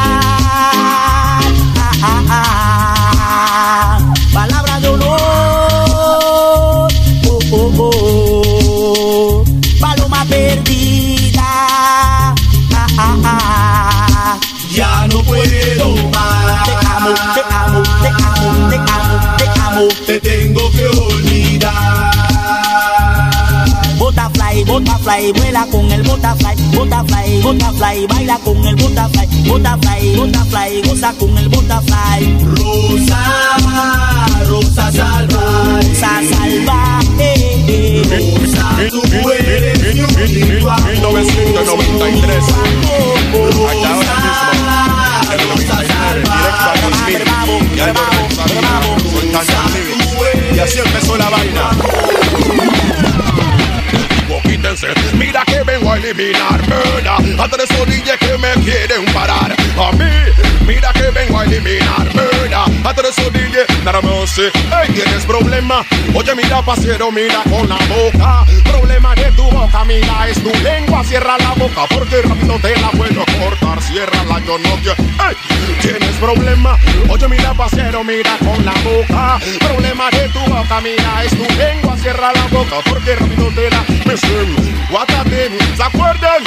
butterfly, 25.08 25.32
vuela 25.32 25.66
con 25.70 25.90
el 25.90 26.02
butterfly, 26.02 26.54
butterfly, 26.74 27.40
butterfly, 27.42 28.06
baila 28.08 28.38
con 28.44 28.64
el 28.64 28.76
butterfly, 28.76 29.26
butterfly, 29.48 30.16
butterfly, 30.16 30.82
goza 30.82 31.14
con 31.18 31.38
el 31.38 31.48
butterfly. 31.48 32.38
Rosa, 32.56 33.56
rosa 34.48 34.92
salvaje, 34.92 35.78
rosa 35.78 36.20
salvaje, 36.36 37.32
rosa 38.10 38.66
tú 39.22 39.30
eres 39.30 39.78
1993, 40.86 42.44
y 50.54 50.58
así 50.58 50.78
empezó 50.78 51.16
la 51.16 51.30
vaina. 51.30 51.70
indecente. 54.58 55.00
Mira 55.14 55.44
que 55.44 55.62
voy 55.88 55.98
a 55.98 56.10
eliminar, 56.10 56.60
murda. 56.68 57.42
A 57.42 57.48
tres 57.48 57.70
orillas 57.80 58.18
que 58.18 58.38
me 58.38 58.52
quieren 58.64 59.04
parar. 59.12 59.52
A 59.52 59.92
mí, 59.92 60.10
mira 60.66 60.92
que 60.92 61.10
vengo 61.10 61.38
a 61.38 61.44
eliminar, 61.44 62.06
murda. 62.14 62.64
A 62.84 62.94
tres 62.94 63.18
orillas, 63.26 63.66
nada 63.84 64.00
más. 64.00 64.38
Hey, 64.38 64.92
tienes 64.94 65.24
problema. 65.24 65.84
Oye, 66.14 66.34
mira, 66.34 66.62
pasero, 66.62 67.10
mira 67.10 67.42
con 67.50 67.68
la 67.68 67.78
boca. 67.86 68.44
Problema 68.64 69.14
de 69.14 69.30
tu 69.32 69.44
boca, 69.50 69.84
mira, 69.84 70.28
es 70.28 70.42
tu 70.42 70.52
lengua. 70.62 71.02
Cierra 71.04 71.38
la 71.38 71.54
boca 71.54 71.86
porque 71.94 72.22
rápido 72.22 72.58
te 72.60 72.76
la 72.80 72.90
puedo 72.90 73.24
cortar. 73.40 73.82
Cierra 73.82 74.24
la 74.24 74.38
yo 74.40 74.58
no 74.58 74.74
te. 74.82 74.90
Hey, 75.20 75.36
tienes 75.80 76.16
problema. 76.16 76.76
Oye, 77.08 77.28
mira, 77.28 77.54
pasero, 77.54 78.04
mira 78.04 78.36
con 78.38 78.64
la 78.64 78.74
boca. 78.84 79.38
Problema 79.60 80.10
de 80.10 80.28
tu 80.28 80.40
boca, 80.40 80.80
mira, 80.80 81.24
es 81.24 81.30
tu 81.30 81.46
lengua. 81.56 81.96
Cierra 81.96 82.32
la 82.32 82.46
boca 82.48 82.76
porque 82.88 83.14
rápido 83.16 83.48
te 83.54 83.70
la. 83.70 83.84
Listen, 84.04 84.56
what 84.90 85.08
se 85.78 85.84
acuerden. 85.84 86.42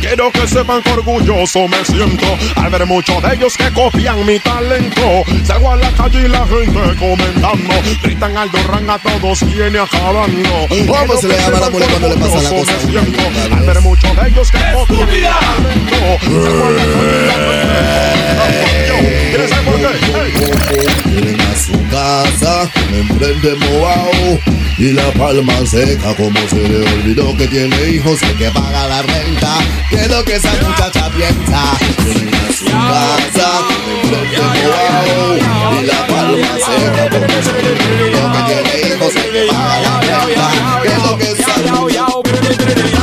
Quiero 0.00 0.30
que 0.30 0.46
sepan 0.46 0.80
que 0.82 0.92
orgulloso 0.92 1.66
me 1.66 1.84
siento 1.84 2.26
al 2.54 2.70
ver 2.70 2.86
muchos 2.86 3.20
de 3.24 3.34
ellos 3.34 3.56
que 3.56 3.68
copian 3.72 4.24
mi 4.24 4.38
talento. 4.38 5.24
Salgo 5.44 5.72
a 5.72 5.76
la 5.76 5.90
calle 5.90 6.26
y 6.26 6.28
la 6.28 6.46
gente 6.46 6.96
comentando, 7.00 7.74
gritan 8.00 8.36
al 8.36 8.48
dorran 8.52 8.88
a 8.88 9.00
todos 9.00 9.44
viene 9.52 9.80
acabando. 9.80 10.48
¿Cómo 10.86 11.16
se 11.16 11.26
le 11.26 11.38
llama 11.38 11.58
la 11.58 11.70
mujer 11.70 11.88
cuando 11.88 12.08
le 12.08 12.16
pasa 12.18 12.40
la 12.40 12.50
cosa? 12.50 12.72
Siento, 12.88 13.20
al 13.52 13.66
ver 13.66 13.80
muchos 13.80 14.14
de 14.14 14.28
ellos 14.28 14.50
que 14.52 14.58
copian 14.74 15.08
mi 15.08 15.22
talento. 15.22 15.96
Salgo 16.46 16.66
a 16.66 16.70
la 16.70 16.84
calle 16.84 17.16
y 17.16 17.26
la 17.26 17.32
gente 17.32 17.58
comentando. 17.66 18.70
¿Quieres 19.30 19.50
saber 19.50 19.64
por 19.64 19.74
qué? 19.74 19.88
Hey. 20.14 20.32
Eh, 20.36 20.50
eh, 20.70 20.86
eh 21.16 21.29
su 21.60 21.72
casa, 21.90 22.70
enfrente 22.92 23.54
Moao 23.56 24.38
y 24.78 24.92
la 24.92 25.12
palma 25.12 25.54
seca 25.66 26.14
como 26.14 26.40
se 26.48 26.56
le 26.56 26.78
olvidó 26.94 27.36
que 27.36 27.46
tiene 27.48 27.90
hijos 27.90 28.18
y 28.22 28.34
que 28.36 28.50
paga 28.50 28.88
la 28.88 29.02
renta. 29.02 29.58
¿Qué 29.90 29.96
es 29.96 30.10
lo 30.10 30.24
que 30.24 30.36
esa 30.36 30.50
muchacha 30.62 31.10
piensa? 31.10 31.78
Su 32.56 32.64
casa, 32.64 33.50
enfrente 34.02 34.60
y 35.80 35.86
la 35.86 36.06
palma 36.06 36.52
seca 36.56 37.10
como 37.10 37.42
se 37.42 37.52
le 37.62 37.72
que 38.46 38.62
tiene 38.72 38.94
hijos 38.94 39.12
que 39.12 39.46
paga 39.50 39.80
la 39.80 40.00
renta. 40.00 40.80
¿Qué 40.82 40.88
es 40.88 41.02
lo 41.02 41.18
que 41.18 41.30
esa 41.30 41.54
Yo 41.62 42.99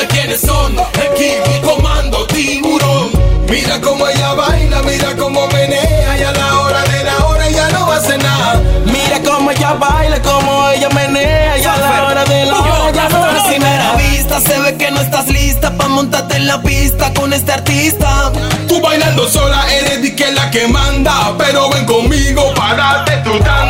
sabes 0.00 0.08
quiénes 0.08 0.40
son, 0.40 0.72
equipo 0.72 1.50
y 1.56 1.60
comando, 1.60 2.26
tiburón. 2.26 3.10
Mira 3.48 3.80
cómo 3.80 4.06
ella 4.06 4.32
baila, 4.34 4.82
mira 4.82 5.16
cómo 5.16 5.46
menea 5.48 6.18
y 6.18 6.22
a 6.22 6.32
la 6.32 6.60
hora 6.60 6.82
de 6.84 7.04
la 7.04 7.26
hora 7.26 7.50
ya 7.50 7.68
no 7.70 7.90
hace 7.92 8.16
nada. 8.18 8.60
Mira 8.84 9.20
cómo 9.24 9.50
ella 9.50 9.72
baila, 9.74 10.22
cómo 10.22 10.68
ella 10.70 10.88
menea 10.90 11.58
y 11.58 11.64
a 11.64 11.76
la 11.76 12.04
hora 12.04 12.24
de 12.24 12.46
la 12.46 12.58
hora 12.58 12.90
ya 12.92 13.08
no 13.08 13.24
A 13.24 13.36
hace 13.36 13.48
primera 13.48 13.76
nada. 13.78 13.96
vista 13.96 14.40
se 14.40 14.58
ve 14.60 14.76
que 14.76 14.90
no 14.90 15.00
estás 15.00 15.26
lista 15.28 15.76
pa' 15.76 15.88
montarte 15.88 16.36
en 16.36 16.46
la 16.46 16.62
pista 16.62 17.12
con 17.14 17.32
este 17.32 17.52
artista. 17.52 18.32
Tú 18.68 18.80
bailando 18.80 19.28
sola 19.28 19.66
eres 19.72 20.00
di 20.02 20.14
que 20.14 20.30
la 20.32 20.50
que 20.50 20.68
manda, 20.68 21.34
pero 21.36 21.68
ven 21.70 21.84
conmigo 21.86 22.54
para 22.54 22.76
darte 22.76 23.16
tu 23.24 23.36
tanda, 23.40 23.69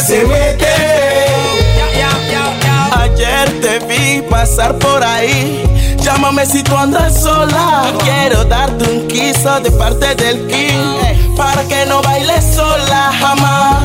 se 0.00 0.24
mete. 0.24 0.66
Ayer 2.92 3.60
te 3.60 3.78
vi 3.86 4.22
pasar 4.22 4.76
por 4.78 5.02
ahí. 5.02 5.64
Llámame 6.00 6.46
si 6.46 6.62
tú 6.62 6.76
andas 6.76 7.20
sola. 7.20 7.84
Quiero 8.04 8.44
darte 8.44 8.84
un 8.90 9.08
quiso 9.08 9.60
de 9.60 9.70
parte 9.72 10.14
del 10.14 10.46
king. 10.46 11.36
Para 11.36 11.62
que 11.64 11.86
no 11.86 12.02
bailes 12.02 12.44
sola 12.54 13.12
jamás. 13.18 13.82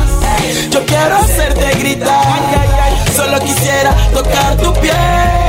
Yo 0.70 0.84
quiero 0.86 1.16
hacerte 1.16 1.78
gritar. 1.78 2.24
Solo 3.14 3.38
quisiera 3.40 3.94
tocar 4.12 4.56
tu 4.56 4.72
piel. 4.74 5.43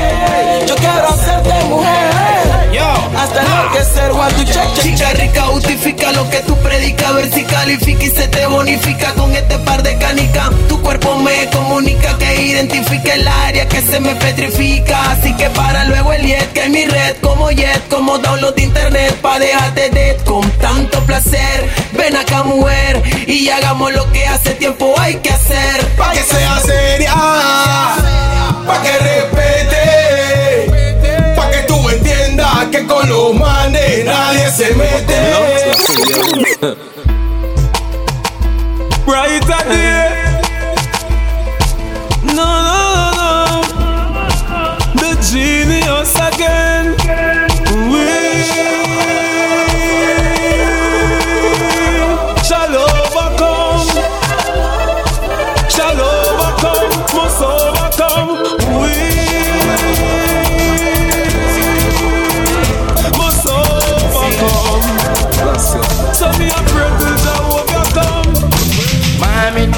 Hasta 3.26 3.42
enloquecer, 3.42 4.12
one 4.12 4.34
to 4.34 4.44
check, 4.46 4.74
check, 4.76 4.84
Chica 4.84 5.14
rica, 5.14 5.42
justifica 5.48 6.12
lo 6.12 6.30
que 6.30 6.42
tú 6.42 6.56
predicas, 6.58 7.10
a 7.10 7.14
ver 7.14 7.34
si 7.34 7.44
califica 7.44 8.04
y 8.04 8.12
se 8.12 8.28
te 8.28 8.46
bonifica 8.46 9.14
con 9.14 9.34
este 9.36 9.58
par 9.60 9.82
de 9.82 9.98
canicas. 9.98 10.52
Tu 10.70 10.80
cuerpo 10.80 11.16
me 11.16 11.50
comunica 11.50 12.16
que 12.20 12.44
identifica 12.44 13.16
el 13.16 13.28
área 13.28 13.68
que 13.68 13.82
se 13.82 14.00
me 14.00 14.14
petrifica. 14.16 15.12
Así 15.12 15.36
que 15.36 15.50
para 15.50 15.86
luego 15.86 16.14
el 16.14 16.22
jet, 16.22 16.54
que 16.54 16.66
es 16.66 16.70
mi 16.70 16.86
red, 16.86 17.16
como 17.20 17.50
jet, 17.50 17.82
como 17.90 18.20
download 18.20 18.54
de 18.54 18.62
internet, 18.62 19.16
pa' 19.22 19.40
dejarte 19.40 19.90
dead 19.90 20.18
con 20.24 20.48
tanto 20.60 21.00
placer. 21.06 21.68
Ven 21.94 22.16
acá, 22.16 22.44
mujer, 22.44 23.02
y 23.26 23.50
hagamos 23.50 23.92
lo 23.92 24.12
que 24.12 24.28
hace 24.28 24.54
tiempo 24.54 24.94
hay 25.00 25.16
que 25.16 25.32
hacer. 25.32 25.84
pa' 25.98 26.12
que 26.12 26.22
sea 26.22 26.60
seria, 26.60 27.14
pa' 28.68 28.82
que 28.84 28.98
respete, 29.00 30.05
que 32.72 32.86
con 32.86 33.08
los 33.10 33.34
manes 33.36 34.06
nadie 34.06 34.52
se 34.52 34.74
mete. 34.76 35.16
Right 39.08 39.44
idea. 39.44 40.05
No, 40.05 40.05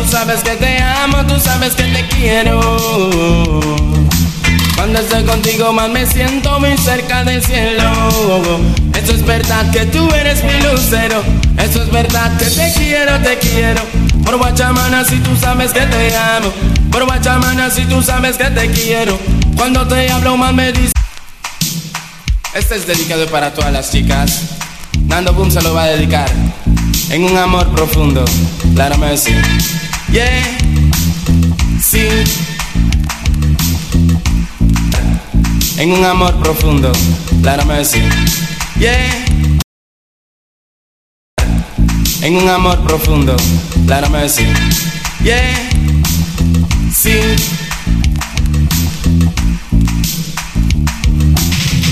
sabes 0.08 0.42
que 0.42 0.52
te 0.52 0.82
amo, 0.82 1.26
tú 1.28 1.40
sabes 1.40 1.76
que 1.76 1.84
te 1.84 2.08
quiero. 2.08 2.60
Cuando 4.76 5.00
estoy 5.00 5.24
contigo 5.24 5.74
más 5.74 5.90
me 5.90 6.06
siento 6.06 6.60
muy 6.60 6.78
cerca 6.78 7.24
del 7.24 7.44
cielo. 7.44 7.92
Eso 8.94 9.14
es 9.14 9.26
verdad 9.26 9.70
que 9.72 9.86
tú 9.88 10.08
eres 10.14 10.44
mi 10.44 10.54
lucero. 10.62 11.22
Eso 11.58 11.84
es 11.84 11.92
verdad 11.92 12.38
que 12.38 12.46
te 12.46 12.74
quiero, 12.74 13.20
te 13.20 13.38
quiero. 13.40 13.82
Por 14.24 14.38
guachamana 14.38 15.04
si 15.04 15.18
tú 15.18 15.36
sabes 15.36 15.72
que 15.72 15.82
te 15.82 16.16
amo. 16.16 16.52
Por 16.92 17.06
guachamana 17.06 17.70
si 17.70 17.84
tú 17.86 18.02
sabes 18.02 18.38
que 18.38 18.46
te 18.46 18.72
quiero. 18.72 19.20
Cuando 19.56 19.86
te 19.88 20.10
hablo 20.10 20.38
más 20.38 20.54
me 20.54 20.72
dices. 20.72 20.94
Este 22.54 22.76
es 22.76 22.88
dedicado 22.88 23.28
para 23.28 23.54
todas 23.54 23.74
las 23.74 23.92
chicas. 23.92 24.42
Nando 25.06 25.34
Boom 25.34 25.52
se 25.52 25.62
lo 25.62 25.74
va 25.74 25.84
a 25.84 25.88
dedicar. 25.88 26.30
En 27.10 27.24
un 27.24 27.38
amor 27.38 27.68
profundo. 27.74 28.24
Claro, 28.74 28.98
Messi. 28.98 29.34
Yeah. 30.12 30.58
Sí. 31.82 32.08
En 35.78 35.92
un 35.92 36.06
amor 36.06 36.36
profundo. 36.42 36.92
Claro, 37.42 37.66
Messi. 37.66 38.02
Yeah. 38.80 39.26
En 42.22 42.36
un 42.38 42.48
amor 42.50 42.80
profundo. 42.88 43.36
Claro, 43.86 44.10
Messi. 44.10 44.46
Yeah. 45.24 45.70
Sí. 46.94 47.20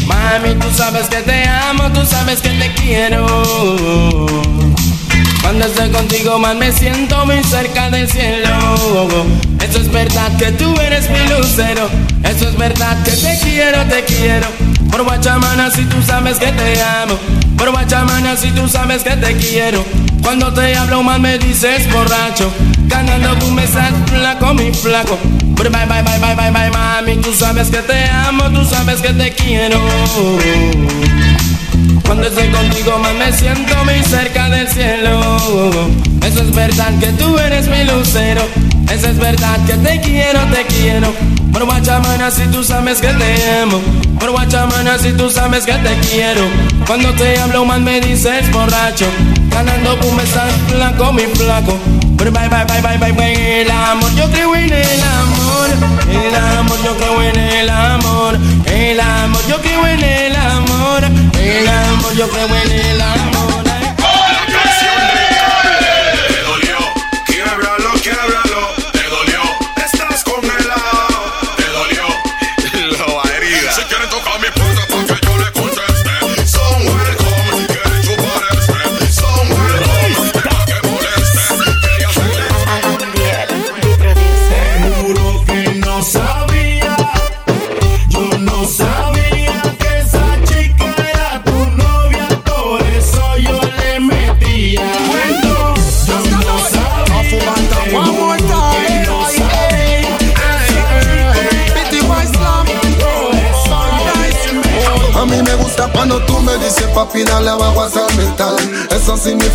Mami, 0.08 0.56
tú 0.56 0.68
sabes 0.74 1.08
que 1.08 1.18
te 1.18 1.48
amo, 1.48 1.92
tú 1.92 2.06
sabes 2.06 2.42
que 2.42 2.50
te 2.50 2.74
quiero. 2.74 3.26
Cuando 5.46 5.68
estoy 5.68 5.92
contigo 5.92 6.40
más 6.40 6.56
me 6.56 6.72
siento 6.72 7.24
muy 7.28 7.44
cerca 7.44 7.92
del 7.92 8.10
cielo. 8.10 8.50
Eso 9.62 9.80
es 9.80 9.92
verdad 9.92 10.36
que 10.40 10.52
tú 10.54 10.74
eres 10.82 11.08
mi 11.12 11.20
lucero. 11.20 11.88
Eso 12.24 12.50
es 12.50 12.58
verdad 12.58 12.98
que 13.04 13.12
te 13.12 13.38
quiero, 13.44 13.84
te 13.84 14.04
quiero. 14.06 14.48
Por 14.90 15.04
guachamana 15.04 15.70
si 15.70 15.84
tú 15.84 16.02
sabes 16.02 16.40
que 16.40 16.48
te 16.48 16.82
amo. 16.82 17.20
Por 17.60 17.70
guachamana 17.70 18.36
si 18.36 18.50
tú 18.54 18.68
sabes 18.68 19.04
que 19.04 19.12
te 19.12 19.38
quiero. 19.38 19.86
Cuando 20.24 20.52
te 20.52 20.76
hablo 20.76 21.04
más 21.04 21.20
me 21.20 21.38
dices 21.38 21.88
borracho. 21.94 22.52
Ganando 22.88 23.36
tú 23.36 23.52
me 23.52 23.66
estás 23.66 23.94
flaco, 24.08 24.52
mi 24.56 24.74
flaco. 24.74 25.20
Bye, 25.58 25.70
bye, 25.70 25.86
bye, 25.86 26.02
bye, 26.02 26.34
bye, 26.34 26.50
bye, 26.50 26.72
mami. 26.72 27.18
Tú 27.18 27.32
sabes 27.36 27.70
que 27.70 27.84
te 27.84 28.06
amo, 28.10 28.50
tú 28.50 28.66
sabes 28.66 29.00
que 29.00 29.10
te 29.10 29.32
quiero. 29.32 29.80
Cuando 32.06 32.28
estoy 32.28 32.48
contigo 32.50 32.98
más 33.00 33.14
me 33.14 33.32
siento 33.32 33.74
muy 33.84 34.04
cerca 34.04 34.50
del 34.50 34.68
cielo. 34.68 35.38
Eso 36.26 36.42
es 36.42 36.56
verdad 36.56 36.92
que 37.00 37.08
tú 37.14 37.38
eres 37.38 37.68
mi 37.68 37.84
lucero. 37.84 38.42
Eso 38.92 39.08
es 39.08 39.18
verdad 39.18 39.58
que 39.66 39.74
te 39.74 40.02
quiero, 40.02 40.40
te 40.54 40.66
quiero. 40.66 41.14
Pero 41.52 41.66
guachamana 41.66 42.30
si 42.32 42.44
tú 42.48 42.64
sabes 42.64 43.00
que 43.00 43.08
te 43.08 43.60
amo. 43.62 43.82
Pero 44.20 44.32
guachamana 44.34 44.98
si 44.98 45.12
tú 45.14 45.30
sabes 45.30 45.66
que 45.66 45.74
te 45.74 45.96
quiero. 46.08 46.42
Cuando 46.86 47.12
te 47.14 47.38
hablo 47.40 47.66
mal 47.66 47.82
me 47.82 48.00
dices 48.02 48.52
borracho. 48.52 49.08
Ganando 49.50 50.00
pum 50.00 50.20
estás 50.20 50.52
flaco, 50.68 51.14
mi 51.14 51.24
flaco. 51.24 51.78
Pero 52.18 52.32
bye 52.32 52.48
bye 52.50 52.66
bye 52.66 52.82
bye 52.82 52.98
bye 52.98 53.12
bye 53.12 53.62
el 53.62 53.72
amor. 53.72 54.14
Yo 54.16 54.30
creo 54.32 54.56
en 54.56 54.72
el 54.72 55.04
amor. 55.04 55.96
El 56.10 56.36
amor, 56.36 56.78
yo 56.84 56.96
creo 56.98 57.22
en 57.22 57.36
el 57.36 57.70
amor. 57.70 58.38
El 58.68 59.00
amor, 59.00 59.42
yo 59.48 59.62
creo 59.62 59.86
en 59.88 60.04
el 60.04 60.36
amor. 60.36 61.04
El 61.46 61.68
amor, 61.68 62.16
yo 62.16 62.28
creo 62.28 62.48
en 62.48 62.72
el 62.72 62.95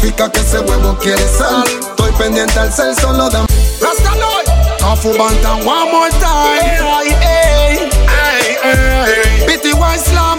significa 0.00 0.30
que 0.30 0.40
ese 0.40 0.58
huevo 0.60 0.96
quiere 0.98 1.22
sal. 1.28 1.64
Estoy 1.66 2.12
pendiente 2.12 2.58
al 2.58 2.72
cel, 2.72 2.94
solo 2.96 3.28
dame 3.28 3.46
Rasta 3.80 4.12
Afu 4.82 5.10
Bantan 5.16 5.66
one 5.66 5.92
more 5.92 6.10
time. 6.12 6.80
Ay, 6.80 7.16
ay, 7.20 7.90
ay, 8.08 8.56
ay. 8.62 9.46
Pity 9.46 9.72
White 9.72 10.02
Slam. 10.04 10.38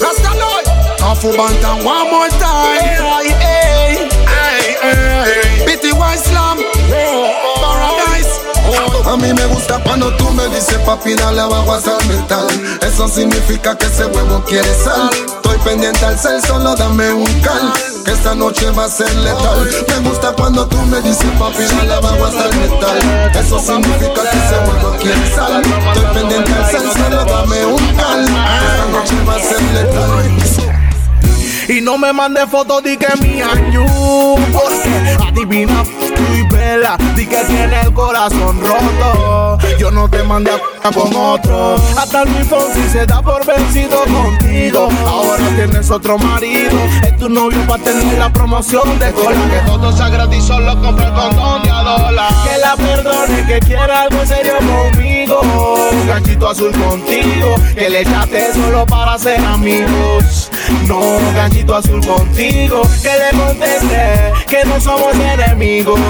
Rasta 0.00 0.30
Afu 1.04 1.32
Bantan 1.36 1.84
one 1.86 2.10
more 2.10 2.28
time. 2.30 2.80
Ay, 3.16 3.36
ay, 3.40 4.08
ay, 4.26 4.76
ay. 4.82 5.64
Pity 5.64 5.92
White 5.92 6.18
Slam. 6.18 6.58
Paradise. 7.60 8.40
A 9.06 9.16
mí 9.16 9.32
me 9.32 9.46
gusta 9.46 9.80
cuando 9.84 10.14
tú 10.16 10.28
me 10.30 10.46
dices 10.48 10.78
papi 10.84 11.14
dale 11.14 11.40
abajo 11.40 11.72
hasta 11.72 11.98
el 11.98 12.06
metal. 12.06 12.78
Eso 12.82 13.08
significa 13.08 13.76
que 13.78 13.86
ese 13.86 14.06
huevo 14.06 14.42
quiere 14.44 14.74
sal 14.84 15.39
pendiente 15.64 16.04
al 16.04 16.18
cel, 16.18 16.42
solo 16.42 16.74
dame 16.74 17.12
un 17.12 17.40
cal 17.40 17.72
Que 18.04 18.12
esta 18.12 18.34
noche 18.34 18.70
va 18.70 18.84
a 18.84 18.88
ser 18.88 19.14
letal. 19.16 19.68
Me 19.88 20.08
gusta 20.08 20.32
cuando 20.32 20.66
tú 20.66 20.76
me 20.86 21.00
dices 21.00 21.30
papi 21.38 21.62
dale 21.76 21.94
abajo 21.94 22.24
hasta 22.24 22.46
el 22.46 22.56
metal 22.56 23.30
Eso 23.38 23.58
significa 23.58 24.22
que 24.30 24.38
ese 24.38 24.58
huevo 24.66 24.96
quiere 25.00 25.34
sal 25.34 25.62
Estoy 25.62 26.14
pendiente 26.14 26.52
al 26.52 26.70
cel, 26.70 26.92
solo 26.92 27.24
dame 27.24 27.66
un 27.66 27.96
cal 27.96 28.20
esta 28.22 28.86
noche 28.90 29.14
va 29.26 29.36
a 29.36 29.40
ser 29.40 29.62
letal. 29.74 30.70
Y 31.68 31.80
no 31.80 31.96
me 31.98 32.12
mande 32.12 32.46
fotos 32.48 32.82
di 32.82 32.96
que 32.96 33.06
año 33.06 33.86
Porque 34.52 35.16
adivina 35.28 35.84
y 36.34 36.54
vela 36.54 36.96
que 37.30 37.44
tiene 37.44 37.80
el 37.82 37.94
corazón 37.94 38.60
roto. 38.60 39.58
Yo 39.78 39.90
no 39.90 40.08
te 40.08 40.22
mandé 40.24 40.50
a 40.82 40.90
con 40.90 41.14
otro. 41.14 41.76
Hasta 41.96 42.24
Luis 42.24 42.46
Fonsi 42.48 42.88
se 42.90 43.06
da 43.06 43.22
por 43.22 43.46
vencido 43.46 43.98
contigo. 44.04 44.88
Ahora 45.06 45.44
tienes 45.54 45.90
otro 45.90 46.18
marido. 46.18 46.76
Es 47.02 47.16
tu 47.16 47.28
novio 47.28 47.60
para 47.66 47.84
tener 47.84 48.18
la 48.18 48.32
promoción 48.32 48.98
de 48.98 49.12
cola 49.12 49.38
Que 49.48 49.70
todo 49.70 49.92
sea 49.92 50.08
gratis 50.08 50.44
solo 50.44 50.80
compra 50.82 51.06
el 51.06 51.14
condón 51.14 51.62
de 51.62 51.70
a 51.70 51.82
dólar. 51.82 52.32
Que 52.44 52.58
la 52.58 52.76
perdone 52.76 53.46
que 53.46 53.60
quiera 53.60 54.02
algo 54.02 54.26
serio 54.26 54.54
conmigo. 54.58 55.40
Un 55.92 56.06
ganchito 56.06 56.48
azul 56.48 56.72
contigo 56.72 57.54
Que 57.74 57.88
le 57.88 58.00
echaste 58.00 58.52
solo 58.54 58.86
para 58.86 59.18
ser 59.18 59.40
amigos 59.40 60.50
No, 60.86 61.00
ganchito 61.34 61.76
azul 61.76 62.04
contigo 62.04 62.82
Que 63.02 63.10
le 63.10 63.38
conteste 63.38 64.32
que 64.48 64.64
no 64.64 64.80
somos 64.80 65.14
enemigos. 65.14 66.00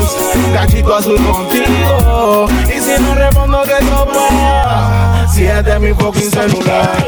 Ganchito 0.52 0.94
azul 0.96 1.16
contigo 1.16 2.46
Y 2.68 2.80
si 2.80 3.02
no 3.02 3.14
respondo 3.14 3.62
que 3.62 3.84
sopa 3.86 5.26
Si 5.32 5.44
es 5.44 5.64
de 5.64 5.78
mi 5.78 5.92
fucking 5.92 6.30
celular 6.30 7.04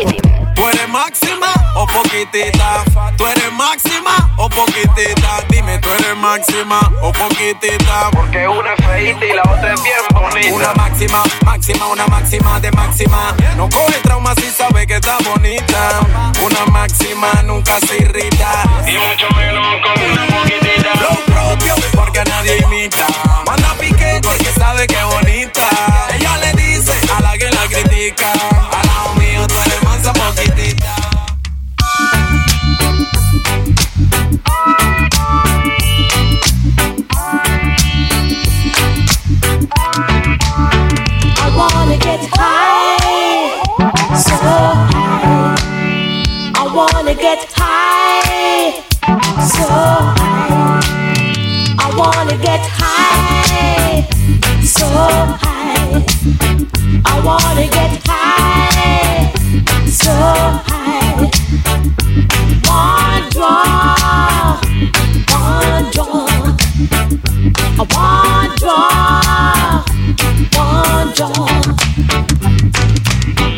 ¿Tú 0.63 0.69
eres 0.69 0.89
máxima 0.91 1.53
o 1.75 1.85
poquitita? 1.89 2.85
¿Tú 3.17 3.27
eres 3.27 3.53
máxima 3.53 4.31
o 4.37 4.49
poquitita? 4.49 5.43
Dime, 5.49 5.77
¿tú 5.81 5.89
eres 5.91 6.17
máxima 6.17 6.79
o 7.03 7.13
poquitita? 7.13 8.11
Porque 8.13 8.47
una 8.47 8.73
es 8.75 8.87
feita 8.87 9.27
y 9.27 9.33
la 9.33 9.43
otra 9.43 9.75
es 9.75 9.83
bien 9.83 9.97
bonita. 10.13 10.55
Una 10.55 10.73
máxima, 10.75 11.25
máxima, 11.45 11.87
una 11.89 12.07
máxima 12.07 12.61
de 12.61 12.71
máxima. 12.71 13.35
No 13.57 13.69
coge 13.69 13.99
trauma 14.05 14.37
si 14.37 14.49
sabe 14.53 14.87
que 14.87 14.95
está 14.95 15.19
bonita. 15.29 15.99
Una 16.45 16.65
máxima 16.67 17.43
nunca 17.43 17.81
se 17.81 17.97
irrita. 17.97 18.63
Y 18.87 18.93
mucho 18.93 19.35
menos 19.35 19.67
con 19.83 20.11
una 20.13 20.27
poquitita. 20.29 20.95
Lo 21.01 21.35
propio, 21.35 21.75
porque 21.93 22.23
nadie 22.25 22.59
imita. 22.59 23.09
Manda 23.47 23.75
piquete 23.81 24.21
porque 24.23 24.53
sabe 24.57 24.87
que 24.87 24.95
es 24.95 25.07
bonita. 25.07 25.69
Ella 26.15 26.37
le 26.37 26.53
dice 26.53 26.93
a 27.17 27.21
la 27.21 27.37
que 27.37 27.51
la 27.51 27.67
critica. 27.67 28.52
So 49.49 49.67
high. 49.67 50.81
I 51.79 51.95
wanna 51.97 52.37
get 52.39 52.61
high, 52.63 54.07
so 54.63 54.87
high. 54.87 56.05
I 57.05 57.21
wanna 57.25 57.67
get 57.69 58.01
high, 58.07 59.33
so 59.89 60.13
high. 60.69 61.31
One 62.69 63.31
draw, 63.31 64.61
one 65.31 65.91
draw. 65.91 66.23
Want 67.95 68.59
draw, 68.61 69.83
one 70.55 71.09
draw. 71.15 71.47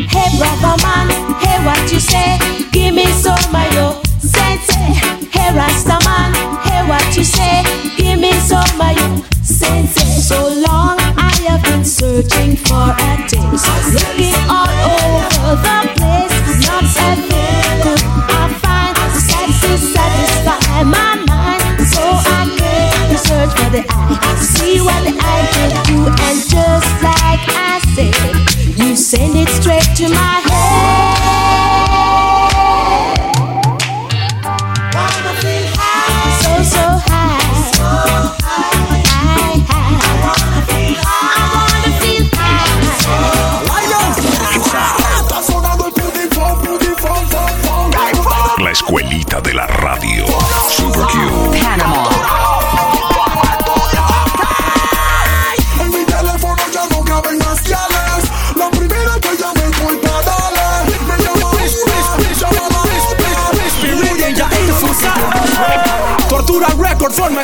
Hey 0.08 0.28
brother 0.38 0.76
man, 0.82 1.08
hey 1.42 1.58
what 1.64 1.92
you 1.92 2.00
say? 2.00 2.38
Give 2.72 2.94
me 2.94 3.06
some 3.12 3.43
sense. 9.54 9.94
So 10.26 10.48
long 10.66 10.98
I 11.16 11.30
have 11.46 11.62
been 11.62 11.84
searching 11.84 12.56
for 12.56 12.90
a 12.90 13.12
taste, 13.30 13.66
looking 13.94 14.34
all 14.50 14.72
over 14.98 15.54
the 15.62 15.80
place, 15.94 16.34
not 16.66 16.82
a 16.82 17.10
thing 17.28 17.62
could 17.84 18.02
I 18.02 18.44
find. 18.62 18.94
Sexy 19.14 19.74
satisfy 19.94 20.82
my 20.82 21.14
mind. 21.30 21.62
So 21.86 22.02
I 22.02 22.42
came 22.58 23.06
to 23.10 23.18
search 23.18 23.52
for 23.58 23.70
the 23.70 23.82
eye, 23.88 24.36
see 24.42 24.80
what 24.80 25.00
the 25.06 25.14
eye 25.14 25.46
can 25.54 25.70
do, 25.86 25.98
and 26.26 26.36
just 26.54 26.90
like 27.08 27.44
I 27.46 27.78
said, 27.94 28.78
you 28.78 28.96
send 28.96 29.36
it 29.36 29.48
straight 29.48 29.90
to 29.98 30.08
my 30.08 30.43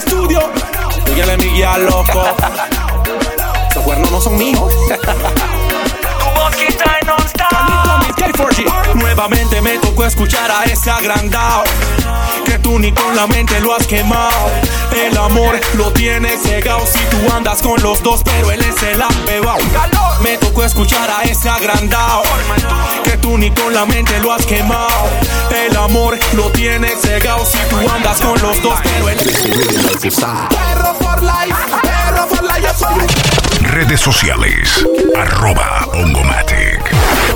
estudio. 0.01 0.41
Tú 1.05 1.15
ya 1.15 1.27
le 1.27 1.37
mi 1.37 1.47
guía, 1.47 1.79
loco. 1.79 2.25
Los 3.75 3.85
cuernos 3.85 4.11
no 4.11 4.21
son 4.21 4.37
míos. 4.37 4.73
K4G. 8.17 8.95
Nuevamente 8.95 9.61
me 9.61 9.79
tocó 9.79 10.05
escuchar 10.05 10.51
a 10.51 10.65
ese 10.65 10.91
agrandado 10.91 11.65
Que 12.45 12.59
tú 12.59 12.79
ni 12.79 12.93
con 12.93 13.15
la 13.15 13.27
mente 13.27 13.61
lo 13.61 13.75
has 13.75 13.87
quemado 13.87 14.51
El 14.93 15.17
amor 15.17 15.61
lo 15.75 15.93
tienes 15.93 16.43
cegado 16.43 16.85
Si 16.87 16.99
tú 17.05 17.19
andas 17.33 17.63
con 17.63 17.81
los 17.83 18.03
dos 18.03 18.23
pero 18.25 18.51
él 18.51 18.61
es 18.61 18.83
el 18.83 19.01
apebao 19.01 19.59
Me 20.23 20.37
tocó 20.39 20.65
escuchar 20.65 21.09
a 21.11 21.23
ese 21.23 21.49
agrandado 21.49 22.23
tú 23.21 23.39
ni 23.39 23.51
con 23.51 23.73
la 23.73 23.85
mente 23.87 24.19
lo 24.21 24.33
has 24.33 24.45
quemado 24.47 25.09
El 25.67 25.77
amor 25.77 26.19
lo 26.35 26.51
tienes 26.51 27.01
cegado 27.01 27.45
Si 27.45 27.59
tú 27.69 27.77
andas 27.89 28.21
con 28.21 28.41
los 28.41 28.63
dos 28.63 28.79
pero 28.83 29.09
él 29.09 29.19
Perro 29.19 30.95
for 31.01 31.23
life, 31.23 31.55
perro 31.83 32.27
for 32.29 32.43
life, 32.43 32.63
yo 32.63 32.75
soy 32.75 32.95
un 32.95 33.41
Redes 33.71 34.01
sociales. 34.01 34.85
Arroba 35.17 35.87
Ongomatic. 35.93 36.83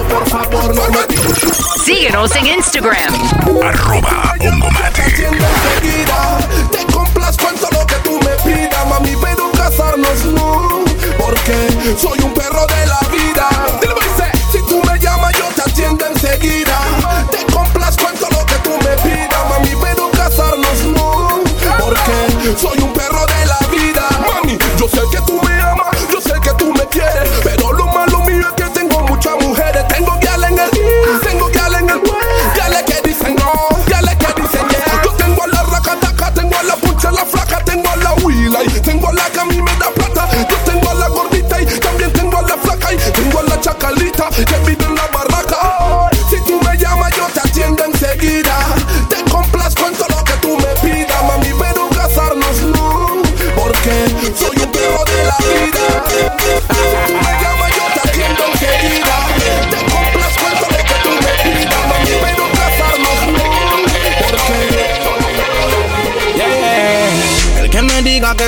por 0.08 0.28
favor, 0.28 0.74
no 0.74 0.82
me 0.88 1.84
Síguenos 1.84 2.34
en 2.34 2.46
Instagram. 2.46 3.14
Arroba 3.62 4.34
Ongomatic. 4.40 5.28
Te 6.72 6.92
complazco 6.92 7.48
en 7.50 7.56
todo 7.56 7.70
lo 7.78 7.86
que 7.86 7.94
tú 7.96 8.18
me 8.18 8.52
pidas, 8.52 8.86
mami, 8.88 9.14
pero 9.22 9.50
casarnos 9.52 10.24
no. 10.24 10.84
Porque 11.18 11.96
soy 12.00 12.18
un 12.24 12.34
perro 12.34 12.66
de 12.66 12.86
la 12.86 13.00
vida. 13.12 13.93
Te 17.30 17.52
complazco 17.52 18.06
en 18.10 18.18
todo 18.18 18.30
lo 18.30 18.44
que 18.44 18.54
tú 18.56 18.70
me 18.70 18.96
pidas, 19.02 19.48
mami, 19.48 19.70
pero 19.80 20.10
casarnos 20.10 20.84
no. 20.94 21.42
Porque 21.78 22.54
soy 22.60 22.78
un 22.82 22.93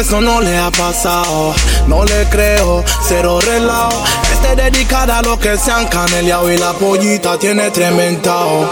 eso 0.06 0.20
no 0.20 0.40
le 0.40 0.56
ha 0.56 0.70
pasado, 0.70 1.52
no 1.88 2.04
le 2.04 2.28
creo, 2.28 2.84
cero 3.08 3.40
relajo. 3.40 4.04
Este 4.32 4.54
dedicada 4.54 5.18
a 5.18 5.22
lo 5.22 5.36
que 5.36 5.56
se 5.56 5.72
han 5.72 5.88
caneleado 5.88 6.52
y 6.52 6.56
la 6.58 6.72
pollita 6.74 7.36
tiene 7.36 7.72
trementao. 7.72 8.68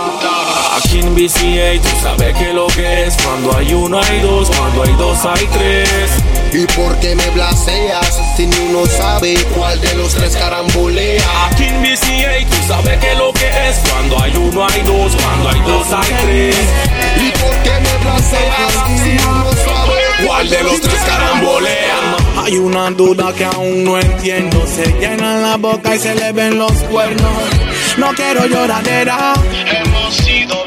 Aquí 0.77 1.01
en 1.01 1.13
BCA 1.13 1.83
tú 1.83 1.89
sabes 2.01 2.37
que 2.37 2.53
lo 2.53 2.69
que 2.69 3.07
es. 3.07 3.17
Cuando 3.17 3.57
hay 3.57 3.75
uno 3.75 4.01
hay 4.01 4.21
dos, 4.21 4.49
cuando 4.49 4.85
hay 4.85 4.93
dos 4.93 5.19
hay 5.25 5.45
tres. 5.49 6.11
¿Y 6.53 6.67
por 6.67 6.97
qué 7.01 7.17
me 7.17 7.29
blaseas 7.31 8.21
si 8.37 8.47
ni 8.47 8.57
uno 8.71 8.87
sabe 8.87 9.35
cuál 9.55 9.81
de 9.81 9.95
los 9.95 10.13
tres 10.15 10.37
carambolea? 10.37 11.23
Aquí 11.47 11.65
en 11.65 11.83
BCA 11.83 12.49
tú 12.49 12.57
sabes 12.67 12.99
que 12.99 13.15
lo 13.15 13.33
que 13.33 13.47
es 13.47 13.77
Cuando 13.91 14.21
hay 14.21 14.37
uno 14.37 14.67
hay 14.67 14.83
dos, 14.83 15.17
cuando 15.17 15.49
hay 15.51 15.61
dos 15.61 15.87
hay 15.93 16.15
tres 16.25 16.57
¿Y 17.17 17.31
por 17.39 17.63
qué 17.63 17.71
me 17.71 18.05
blaseas 18.05 19.03
si 19.03 19.27
uno 19.27 19.51
sabe 19.53 20.27
¿Cuál 20.27 20.49
de 20.49 20.63
los 20.63 20.81
tres 20.81 21.01
carambolea? 21.07 22.17
Hay 22.45 22.57
una 22.57 22.91
duda 22.91 23.33
que 23.33 23.45
aún 23.45 23.85
no 23.85 23.99
entiendo. 23.99 24.67
Se 24.67 24.85
llenan 25.01 25.43
la 25.43 25.57
boca 25.57 25.95
y 25.95 25.99
se 25.99 26.15
le 26.15 26.33
ven 26.33 26.59
los 26.59 26.73
cuernos. 26.73 27.33
No 27.97 28.13
quiero 28.13 28.47
lloradera. 28.47 29.33
hemos 29.67 30.15
sido. 30.15 30.64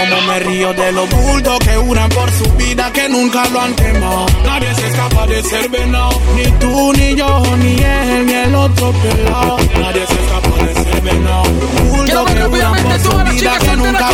Como 0.00 0.22
me 0.22 0.40
río 0.40 0.72
de 0.72 0.92
los 0.92 1.10
bultos 1.10 1.58
que 1.58 1.76
juran 1.76 2.08
por 2.08 2.30
su 2.30 2.50
vida 2.54 2.90
que 2.90 3.06
nunca 3.10 3.46
lo 3.50 3.60
han 3.60 3.74
quemado. 3.74 4.26
Nadie 4.44 4.74
se 4.74 4.86
escapa 4.86 5.26
de 5.26 5.42
ser 5.42 5.68
venado. 5.68 6.18
Ni 6.34 6.44
tú, 6.52 6.92
ni 6.94 7.14
yo, 7.14 7.42
ni 7.58 7.82
él, 7.82 8.26
ni 8.26 8.32
el 8.32 8.54
otro 8.54 8.92
pelado. 8.92 9.58
Nadie 9.78 10.06
se 10.06 10.14
escapa 10.14 10.64
de 10.64 10.74
ser 10.74 11.00
venado. 11.02 11.44
Bultos 11.90 12.30
que 12.32 12.40
juran 12.40 12.82
por 12.82 12.98
su 12.98 13.30
vida 13.30 13.58
que 13.58 13.76
nunca 13.76 14.09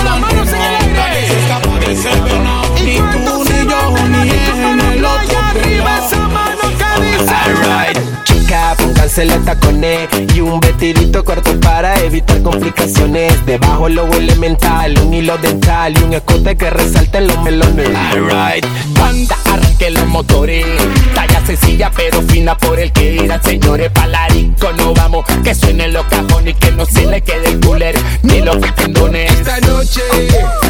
pónganse 9.16 9.24
los 9.24 9.44
tacones 9.44 10.08
y 10.34 10.40
un 10.40 10.60
vestidito 10.60 11.24
corto 11.24 11.58
para 11.60 11.98
evitar 12.00 12.42
complicaciones. 12.42 13.34
Debajo 13.46 13.88
logo 13.88 14.14
elemental, 14.14 14.98
un 14.98 15.14
hilo 15.14 15.38
dental 15.38 15.94
y 15.98 16.02
un 16.02 16.12
escote 16.12 16.56
que 16.56 16.70
resalte 16.70 17.22
los 17.22 17.42
melones. 17.42 17.88
Alright, 17.94 18.66
banda, 18.98 19.36
arranque 19.46 19.90
los 19.90 20.06
motores. 20.06 20.66
Talla 21.14 21.44
sencilla 21.46 21.90
pero 21.96 22.20
fina 22.22 22.56
por 22.58 22.78
el 22.78 22.92
que 22.92 23.14
irán, 23.14 23.42
señores. 23.42 23.90
Palarico, 23.90 24.72
no 24.72 24.92
vamos, 24.92 25.24
que 25.42 25.54
suenen 25.54 25.92
los 25.92 26.04
cajones 26.06 26.54
y 26.54 26.58
que 26.58 26.72
no 26.72 26.84
se 26.84 27.06
le 27.06 27.22
quede 27.22 27.48
el 27.48 27.60
cooler 27.60 27.96
ni 28.22 28.40
los 28.40 28.60
tendones. 28.74 29.32
Esta 29.32 29.60
noche 29.60 30.02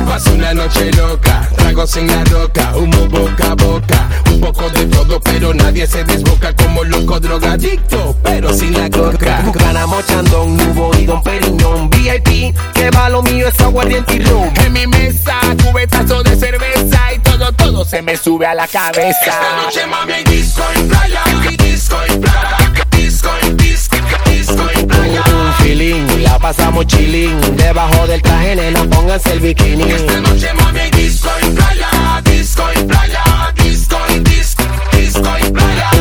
pasa 0.07 0.31
una 0.31 0.55
noche 0.55 0.93
loca, 0.93 1.49
tragos 1.57 1.97
en 1.97 2.07
la 2.09 2.25
roca, 2.25 2.73
humo 2.77 3.09
boca 3.09 3.51
a 3.51 3.55
boca, 3.55 4.09
un 4.37 4.41
poco 4.41 4.69
de 4.71 4.85
todo, 4.87 5.19
pero 5.21 5.55
nadie 5.55 5.87
se 5.87 6.05
desboca 6.05 6.55
como 6.55 6.85
loco 6.85 7.19
drogadicto, 7.19 8.15
pero 8.23 8.53
sin 8.53 8.75
la 8.75 8.91
coca. 8.91 9.43
Gana 9.55 9.87
mochandón, 9.87 10.57
nubo 10.57 10.91
y 10.99 11.07
don 11.07 11.23
Periñón 11.23 11.89
VIP, 11.91 12.55
que 12.75 12.91
va 12.91 13.09
lo 13.09 13.23
mío 13.23 13.49
es 13.49 13.59
aguardiente 13.61 14.15
y 14.15 14.21
ron 14.21 14.53
En 14.65 14.73
mi 14.73 14.87
mesa, 14.87 15.35
cubetazo 15.65 16.23
de 16.23 16.37
cerveza 16.37 17.15
Y 17.15 17.19
todo, 17.21 17.53
todo 17.53 17.85
se 17.85 18.03
me 18.03 18.17
sube 18.17 18.47
a 18.47 18.55
la 18.55 18.67
cabeza 18.67 19.19
Esta 19.21 19.57
noche 19.65 19.87
mami 19.87 20.23
disco 20.25 20.63
en 20.77 20.89
playa, 20.89 21.23
disco 21.59 21.97
en 22.09 22.21
playa, 22.21 22.59
disco 22.91 23.31
en 23.43 23.57
disco, 23.57 23.97
disco 24.31 24.63
en 24.75 24.87
playa. 24.87 25.23
Un 25.27 25.53
feeling, 25.55 26.23
la 26.23 26.39
pasamos 26.39 26.87
chilling 26.87 27.57
Debajo 27.57 28.07
del 28.07 28.23
traje, 28.23 28.57
nena, 28.57 28.85
pónganse 28.85 29.33
el 29.33 29.41
bikini 29.41 29.91
Esta 29.91 30.21
noche 30.21 30.53
mami 30.55 30.91
disco 30.91 31.31
en 31.43 31.55
playa, 31.55 32.23
disco 32.25 32.63
en 32.75 32.87
playa, 32.87 33.16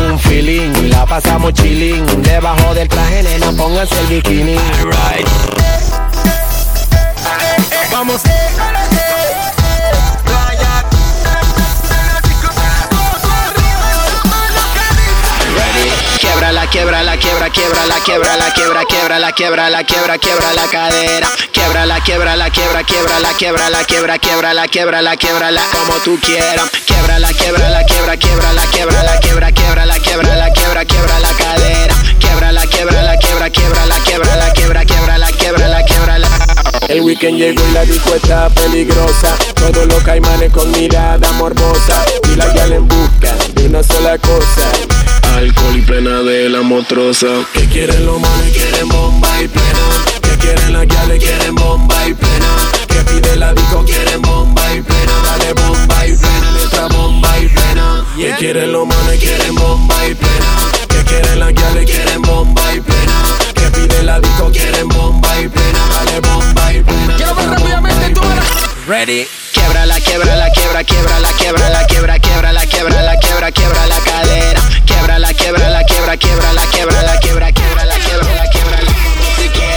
Un 0.09 0.19
feeling, 0.19 0.89
la 0.89 1.05
pasamos 1.05 1.53
chilling. 1.53 2.05
Debajo 2.21 2.73
del 2.73 2.87
traje, 2.87 3.23
nena, 3.23 3.51
pónganse 3.51 3.99
el 4.01 4.07
bikini. 4.07 4.55
Vamos. 7.91 8.21
Quiebra 16.45 16.61
la 16.61 16.69
quiebra 16.69 17.03
la 17.03 17.17
quiebra 17.17 17.49
quiebra 17.49 17.85
la 17.87 17.99
quiebra 18.03 18.37
la 18.37 18.53
quiebra 18.53 18.85
quiebra 18.85 19.17
la 19.17 19.31
quiebra 19.31 19.69
la 19.71 19.83
quiebra 19.83 20.17
quiebra 20.19 20.53
la 20.53 20.67
cadera 20.69 21.27
quiebra 21.51 21.87
la 21.87 21.99
quiebra 22.01 22.35
la 22.35 22.51
quiebra 22.51 22.83
quiebra 22.83 23.19
la 23.19 23.33
quiebra 23.33 23.69
la 23.71 23.83
quiebra 23.83 24.19
quiebra 24.19 24.53
la 24.53 24.67
quiebra 24.67 25.01
la 25.01 25.17
quiebra 25.17 25.49
la 25.49 25.63
como 25.71 25.95
tú 26.03 26.19
quieras 26.21 26.69
quiebra 26.85 27.17
la 27.17 27.33
quiebra 27.33 27.69
la 27.71 27.83
quiebra 27.83 28.17
quiebra 28.17 28.53
la 28.53 28.61
quiebra 28.67 29.03
la 29.03 29.19
quiebra 29.19 29.51
quiebra 29.51 29.85
la 29.87 29.97
quiebra 29.97 30.35
la 30.35 30.51
quiebra 30.51 30.85
quiebra 30.85 31.19
la 31.19 31.29
cadera 31.33 31.95
quiebra 32.19 32.51
la 32.51 32.67
quiebra 32.67 33.01
la 33.01 33.17
quiebra 33.17 33.49
quiebra 33.49 33.85
la 33.87 33.99
quiebra 34.01 34.35
la 34.35 34.53
quiebra 34.53 34.85
quiebra 34.85 35.17
la 35.17 35.31
quiebra 35.31 35.67
la 35.67 35.83
quiebra 35.83 36.19
la 36.19 36.29
El 36.89 37.01
weekend 37.01 37.39
llegó 37.39 37.67
y 37.67 37.71
la 37.71 37.85
disco 37.85 38.13
está 38.13 38.49
peligrosa. 38.49 39.35
Todos 39.55 39.87
los 39.87 40.03
caimanes 40.03 40.51
con 40.51 40.69
mirada 40.69 41.31
morbosa. 41.31 42.05
Y 42.31 42.35
la 42.35 42.45
gal 42.53 42.71
en 42.73 42.87
busca 42.87 43.33
de 43.55 43.65
una 43.65 43.81
sola 43.81 44.19
cosa. 44.19 44.69
Alcohol 45.35 45.75
y 45.75 45.81
plena 45.81 46.21
de 46.21 46.47
la 46.47 46.61
motrosa 46.61 47.27
Que 47.53 47.65
quieren 47.65 48.05
los 48.05 48.21
manes, 48.21 48.53
quieren 48.53 48.87
bomba 48.87 49.27
y 49.41 49.49
plena. 49.49 49.79
Que 50.21 50.29
quieren 50.37 50.71
la 50.73 50.85
guiales, 50.85 51.21
quieren 51.21 51.55
bomba 51.55 52.07
y 52.07 52.13
plena. 52.13 52.47
Que 52.87 52.95
pide 53.11 53.35
la 53.35 53.53
disco, 53.53 53.83
quieren 53.83 54.21
bomba 54.21 54.73
y 54.73 54.81
plena. 54.81 55.11
Dale 55.25 55.51
bomba 55.53 56.07
y 56.07 56.15
plena, 56.15 56.51
letra 56.51 56.87
bomba 56.87 57.37
y 57.39 57.49
plena. 57.49 58.05
Que 58.15 58.33
quieren 58.37 58.71
los 58.71 58.87
manes, 58.87 59.19
quieren 59.19 59.55
bomba 59.55 60.07
y 60.07 60.15
plena. 60.15 60.45
Que 60.87 61.03
quieren 61.03 61.39
la 61.39 61.51
guiales, 61.51 61.91
quieren 61.91 62.21
bomba 62.21 62.73
y 62.73 62.79
plena. 62.79 63.23
Que 63.53 63.69
pide 63.71 64.03
la 64.03 64.21
disco, 64.21 64.49
quieren 64.51 64.87
bomba 64.87 65.41
y 65.41 65.49
plena. 65.49 65.79
Dale 65.95 66.19
bomba 66.21 66.73
y 66.73 66.81
plena. 66.81 67.15
Quiero 67.17 67.35
ver 67.35 67.49
rápidamente 67.49 68.09
todas 68.13 68.45
Ready 68.87 69.27
quiebra 69.53 69.85
la 69.85 69.99
quiebra 69.99 70.35
la 70.35 70.49
quiebra 70.51 70.83
quiebra 70.83 71.19
la 71.19 71.33
quiebra 71.35 72.53
la 72.53 72.65
quiebra 73.17 73.85
Quiebra 74.85 75.19
la 75.19 75.33
quiebra 75.33 75.69
la 75.69 75.83
quiebra 75.83 76.17
quiebra 76.17 76.53
la 76.53 76.61
quiebra 76.67 77.01
la 77.01 77.19
quiebra 77.19 77.51
quiebra 77.51 77.85
la 77.85 77.97
quiebra 77.97 78.35
la 78.35 78.49
quiebra 78.49 78.77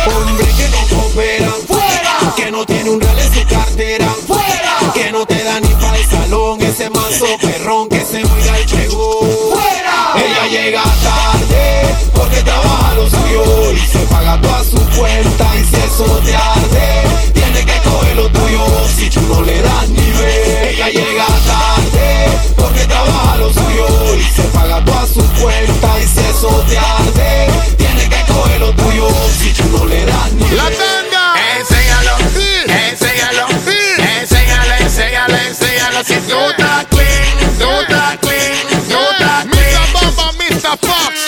Hombre 0.07 0.47
que 0.47 0.69
no 0.69 1.09
fuera. 1.17 2.35
Que 2.37 2.51
no 2.51 2.65
tiene 2.67 2.91
un 2.91 3.01
real 3.01 3.19
en 3.19 3.35
su 3.35 3.47
cartera. 3.47 4.09
Fuera. 4.27 4.93
Que 4.95 5.11
no 5.13 5.27
te 5.27 5.43
da 5.43 5.61
ni 5.61 5.69
para 5.69 5.97
el 5.97 6.07
salón 6.07 6.61
ese 6.63 6.91
mazo 6.91 7.27
perrón 7.41 7.89
que 7.89 8.05
se 8.05 8.25
muera 8.25 8.61
y 8.61 8.67
llegó 8.67 9.21
fuera. 9.53 10.15
Ella 10.17 10.47
llega 10.49 10.83
tarde 10.83 11.97
porque 12.15 12.43
trabaja 12.43 12.95
los 12.95 13.11
suyo 13.11 13.45
se 13.91 13.99
paga 14.07 14.41
toda 14.41 14.65
su 14.65 14.79
cuenta 14.99 15.47
y 15.57 15.65
si 15.65 15.77
eso 15.77 16.21
te 16.25 16.35
arde. 16.37 17.33
Tiene 17.33 17.65
que 17.65 17.89
coger 17.89 18.17
lo 18.17 18.29
tuyo 18.31 18.67
si 18.97 19.11
tú 19.11 19.21
no 19.23 19.43
le 19.43 19.63
das. 19.63 19.78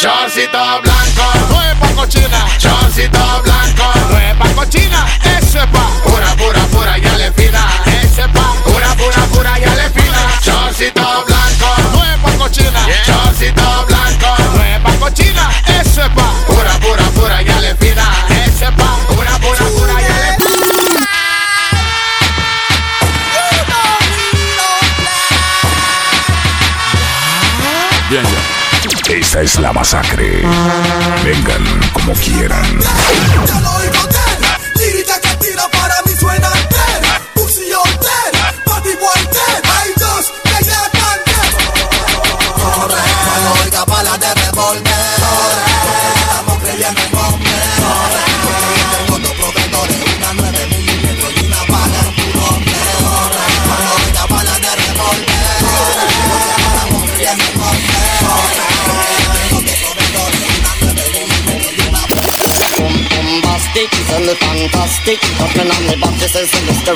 Chorcito 0.01 0.80
blanco, 0.80 1.55
huepa 1.55 1.88
cochina. 1.94 2.46
Chorcito 2.57 3.42
blanco, 3.42 3.84
huepa 4.09 4.48
cochina. 4.55 5.07
Ese 5.36 5.59
pa, 5.66 5.90
pura, 6.03 6.34
pura, 6.36 6.62
pura 6.72 6.98
y 6.98 7.05
alefina. 7.05 7.61
Ese 7.84 8.26
pa, 8.28 8.55
pura, 8.64 8.94
pura, 8.96 9.26
pura 9.26 9.59
y 9.59 9.64
alefina. 9.64 10.18
Chorcito 10.42 11.24
blanco, 11.26 11.98
huepa 11.98 12.30
cochina. 12.38 12.86
Yeah. 12.86 13.05
Chorcito 13.05 13.86
blanco, 13.88 14.36
huepa 14.57 14.90
cochina. 15.01 15.51
Ese 15.66 16.09
pa, 16.14 16.32
pura, 16.46 16.78
pura, 16.80 17.05
pura 17.11 17.42
y 17.42 17.48
alefina. 17.51 18.05
Ese 18.30 18.72
pa, 18.72 18.96
pura, 19.07 19.38
pura, 19.38 19.64
pura 19.76 20.01
y 20.01 20.05
alefina. 20.07 20.66
Bien, 28.09 28.24
ya. 28.24 28.49
Esta 29.31 29.43
es 29.43 29.61
la 29.61 29.72
masacre. 29.72 30.43
Vengan 31.24 31.64
como 31.93 32.12
quieran. 32.14 32.81
And 64.12 64.30
fantastic. 64.38 65.18
Hoffman 65.38 65.70
on 65.70 65.84
the 65.86 65.96
box, 66.00 66.20
this 66.20 66.34
is 66.36 66.50
Mr. 66.66 66.94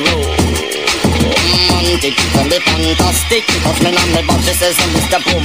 Romantic, 1.70 2.14
and 2.38 2.50
the 2.50 2.58
fantastic. 2.60 3.44
Hoffman 3.62 3.94
on 3.94 4.10
the 4.14 4.22
box, 4.26 4.46
this 4.46 4.62
is 4.62 4.76
Mr. 4.94 5.18
Boom. 5.22 5.44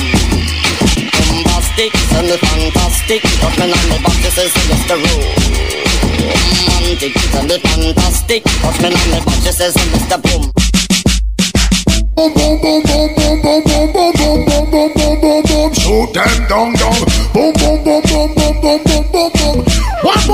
Bombastic, 1.14 1.92
and 2.18 2.32
fantastic. 2.40 3.22
Hoffman 3.42 3.72
on 3.72 3.86
the 3.90 3.98
box, 4.04 4.18
this 4.24 4.38
is 4.38 4.54
Mr. 4.68 4.98
Fantastic. 7.60 8.44
Hoffman 8.62 8.94
on 8.94 9.10
the 9.12 9.22
box, 9.26 9.44
this 9.44 9.60
is 9.60 9.76
Mr. 9.76 10.18
Boom. 10.22 10.52
Boom, 12.16 12.34
boom, 12.34 12.62
boom, 12.62 12.84
boom, 12.84 13.14
boom, 13.16 13.42
boom, 13.42 13.64
boom, 13.64 13.94
boom, 13.94 14.14
boom, 14.14 14.44
boom, 14.46 14.72
boom, 14.72 14.94
boom, 14.94 15.22
boom, 15.22 15.42
boom. 15.44 15.74
Shoot 15.74 16.14
them 16.14 16.48
down, 16.48 16.74
down. 16.74 17.00
Boom, 17.34 17.54
boom, 17.54 17.84
boom, 17.84 18.02
boom, 18.04 18.34
boom, 18.36 18.62
boom, 18.62 18.84
boom, 18.84 19.09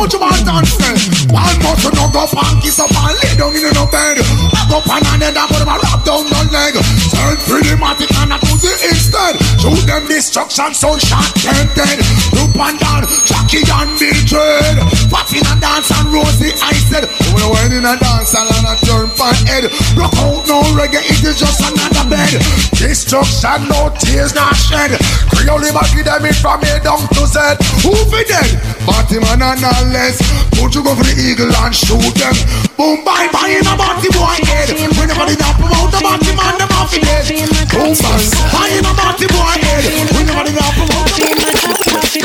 more 0.05 0.11
to 0.11 0.19
my 0.19 0.37
dance, 0.45 0.77
eh. 0.85 1.33
One 1.33 1.57
more 1.65 1.77
to 1.81 1.89
knock 1.97 2.13
up 2.13 2.33
and 2.37 2.61
kiss 2.61 2.79
up 2.79 2.93
and 2.93 3.15
lay 3.25 3.33
down 3.37 3.55
in 3.57 3.65
a 3.65 3.85
bed. 3.89 4.17
Back 4.53 4.69
up 4.69 4.85
and 4.85 5.05
on 5.09 5.21
head 5.21 5.33
and 5.33 5.49
put 5.49 5.57
them 5.57 5.69
a 5.69 5.77
down 6.05 6.25
the 6.29 6.41
leg. 6.53 6.73
Turn 7.09 7.35
pretty 7.49 7.73
matic 7.81 8.13
and 8.21 8.33
a 8.33 8.37
pussy 8.37 8.73
instead. 8.85 9.33
Shoot 9.57 9.81
them 9.87 10.05
destruction, 10.05 10.73
sound 10.73 11.01
shot 11.01 11.25
them 11.41 11.67
dead. 11.73 11.97
Loop 12.37 12.53
and 12.53 12.77
down, 12.77 13.01
Jackie 13.25 13.65
and 13.65 13.91
Mildred. 13.97 14.77
Fatty 15.09 15.41
and 15.41 15.61
dance 15.61 15.89
and 15.89 16.09
Rosie, 16.13 16.53
I 16.61 16.73
said. 16.85 17.09
I 17.09 17.45
went 17.49 17.73
in 17.73 17.85
a 17.85 17.97
dance 17.97 18.33
and 18.33 18.49
I 18.49 18.77
turn 18.85 19.09
my 19.17 19.33
head. 19.49 19.69
Rock 19.97 20.13
out 20.21 20.45
no 20.45 20.61
reggae, 20.77 21.01
it 21.01 21.21
is 21.25 21.37
just 21.39 21.61
another 21.61 22.09
bed. 22.09 22.33
Destruction, 22.77 23.69
no 23.69 23.89
tears, 23.97 24.33
not 24.35 24.53
shed. 24.53 24.97
Creole 25.45 25.69
body 25.77 26.01
them 26.01 26.25
in 26.25 26.33
from 26.33 26.57
A 26.65 26.81
down 26.81 27.05
to 27.13 27.21
Z. 27.29 27.37
Who 27.85 27.93
be 28.09 28.25
dead? 28.25 28.49
Party 28.81 29.21
man 29.21 29.45
and 29.45 29.61
less. 29.93 30.17
Put 30.57 30.73
you 30.73 30.81
go 30.81 30.97
for 30.97 31.05
the 31.05 31.13
eagle 31.21 31.53
and 31.53 31.69
shoot 31.69 32.01
them. 32.17 32.33
Boom, 32.73 33.05
bye, 33.05 33.29
bye, 33.29 33.53
in 33.53 33.61
a 33.61 33.77
party 33.77 34.09
boy 34.09 34.41
head. 34.41 34.73
When 34.73 34.89
Whenever 34.97 35.37
not 35.37 35.53
promote 35.61 35.93
the 35.93 36.01
man, 36.01 36.57
them 36.57 36.73
off 36.73 36.89
the 36.89 36.97
dead. 36.97 37.29
Boom, 37.69 37.93
bye, 37.93 38.25
bye, 38.57 38.73
in 38.73 38.89
a 38.89 38.93
party 38.97 39.29
boy 39.29 39.53
head. 39.61 39.85
Whenever 40.17 40.49
they 40.49 40.55
not 40.57 40.73
promote 40.73 41.13
the 41.13 41.29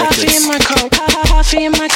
Coffee 0.01 0.33
in 0.33 0.49
my 0.49 0.57
cup, 0.57 0.89
coffee 1.29 1.65
in 1.65 1.73
my 1.73 1.89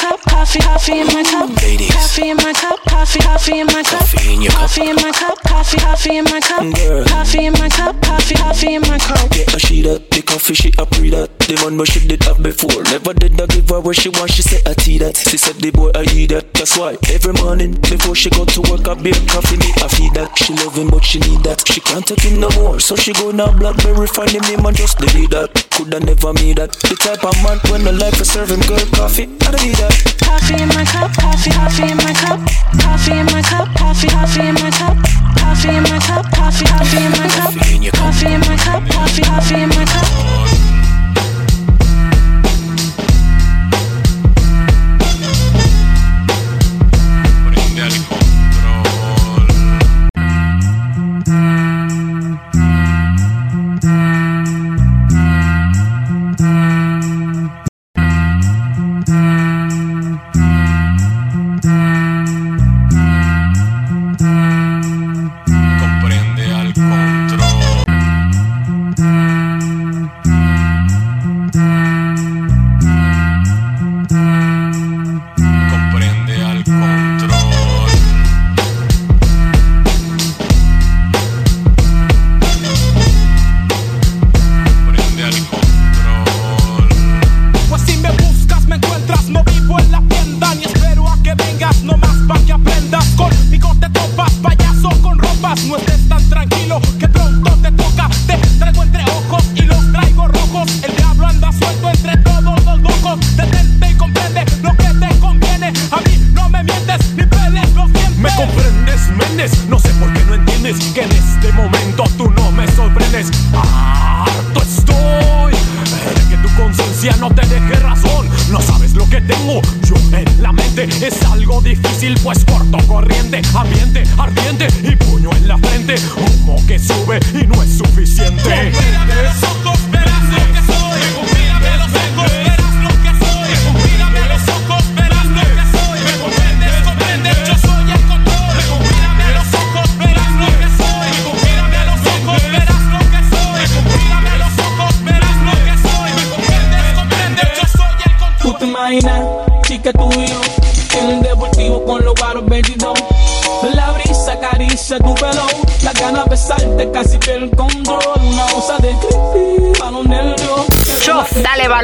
coffee, 0.61 0.91
coffee 0.93 0.99
in 1.01 1.07
my 1.07 1.23
cup, 1.23 1.49
Ladies. 1.61 1.91
coffee 1.93 2.29
in 2.29 2.37
my 2.37 2.53
cup, 2.53 2.79
coffee, 2.87 3.19
coffee 3.19 3.59
in 3.59 3.67
my 3.67 3.83
cup, 3.83 3.99
Coffee 3.99 4.33
in 4.33 4.41
your 4.41 4.51
cup. 4.51 4.61
coffee 4.61 4.87
in 4.89 4.95
my 4.95 5.11
cup, 5.11 5.37
coffee, 5.43 5.77
coffee 5.77 6.17
in 6.17 6.23
my 6.25 6.39
cup, 6.39 6.63
Girl. 6.75 7.05
coffee 7.05 7.45
in 7.45 7.53
my 7.53 7.69
cup, 7.69 8.01
coffee, 8.01 8.35
coffee 8.35 8.73
in 8.75 8.81
my 8.81 8.97
cup. 8.97 9.29
Yeah, 9.35 9.57
she 9.57 9.81
that 9.83 10.09
the 10.11 10.21
coffee 10.21 10.53
she 10.53 10.71
a 10.77 10.85
pre 10.85 11.09
that 11.11 11.37
the 11.45 11.55
man 11.63 11.77
where 11.77 11.85
she 11.85 11.99
did 12.07 12.23
have 12.23 12.41
before. 12.41 12.83
Never 12.89 13.13
did 13.13 13.39
I 13.39 13.45
give 13.47 13.69
her 13.69 13.79
what 13.81 13.95
she 13.95 14.09
want. 14.09 14.31
She 14.31 14.41
said 14.41 14.61
I 14.67 14.73
tea 14.73 14.97
that. 14.99 15.17
She 15.17 15.37
said 15.37 15.55
the 15.61 15.71
boy 15.71 15.91
I 15.95 16.03
eat 16.13 16.31
that. 16.33 16.53
That's 16.53 16.77
why 16.77 16.97
every 17.13 17.33
morning 17.43 17.73
before 17.85 18.15
she 18.15 18.29
go 18.29 18.45
to 18.45 18.61
work 18.71 18.87
I 18.87 18.95
beer 18.95 19.13
coffee 19.29 19.57
me 19.57 19.69
I 19.81 19.87
feed 19.87 20.13
that. 20.15 20.33
She 20.37 20.53
love 20.57 20.75
him 20.75 20.89
but 20.89 21.03
she 21.03 21.19
need 21.19 21.43
that. 21.43 21.61
She 21.67 21.81
can't 21.81 22.05
take 22.05 22.21
him 22.21 22.39
no 22.39 22.49
more, 22.57 22.79
so 22.79 22.95
she 22.95 23.13
go 23.13 23.31
now 23.31 23.51
blackberry 23.53 24.07
find 24.07 24.29
him 24.31 24.41
name 24.49 24.65
and 24.65 24.75
just 24.75 24.97
delete 24.97 25.29
that. 25.31 25.53
Coulda 25.71 25.99
never 25.99 26.33
made 26.33 26.57
that. 26.57 26.71
The 26.73 26.95
type 26.97 27.23
of 27.23 27.35
man 27.43 27.59
when 27.69 27.83
the 27.83 27.91
life 27.93 28.19
is 28.21 28.31
serve 28.31 28.49
him 28.49 28.61
girl 28.65 28.81
coffee. 28.97 29.29
I 29.45 29.51
don't 29.53 29.61
need 29.61 29.75
that. 29.77 29.93
Coffee 30.45 30.61
in 30.61 30.69
my 30.69 30.85
cup, 30.85 31.11
coffee, 31.17 31.49
coffee 31.49 31.89
in 31.89 31.97
my 31.97 32.13
cup, 32.13 32.39
coffee 32.77 33.17
in 33.17 33.25
my 33.25 33.41
cup, 33.41 33.67
coffee, 33.77 34.07
coffee 34.07 34.47
in 34.47 34.53
my 34.53 34.69
cup, 34.69 34.95
coffee 35.39 35.69
in 35.69 35.81
my 35.81 35.97
cup, 35.97 36.31
coffee, 36.33 36.65
coffee 36.65 37.03
in 37.03 37.11
my 37.13 37.27
cup, 37.27 37.53
coffee 37.95 38.31
in 38.31 38.39
my 38.41 38.55
cup, 38.55 38.87
coffee, 38.91 39.23
coffee 39.23 39.61
in 39.63 39.69
my 39.69 39.85
cup. 39.85 40.64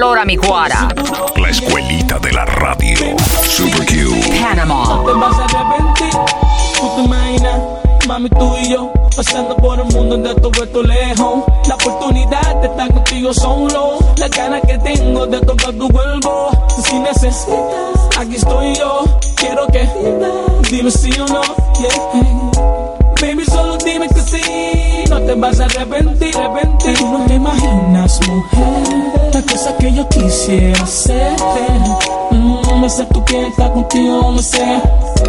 Valor 0.02 0.18
a 0.18 0.26
mi 0.26 0.36
cuara. 0.36 0.91
despierta 33.32 33.72
contigo 33.72 34.32
no 34.36 34.42
sé 34.42 34.82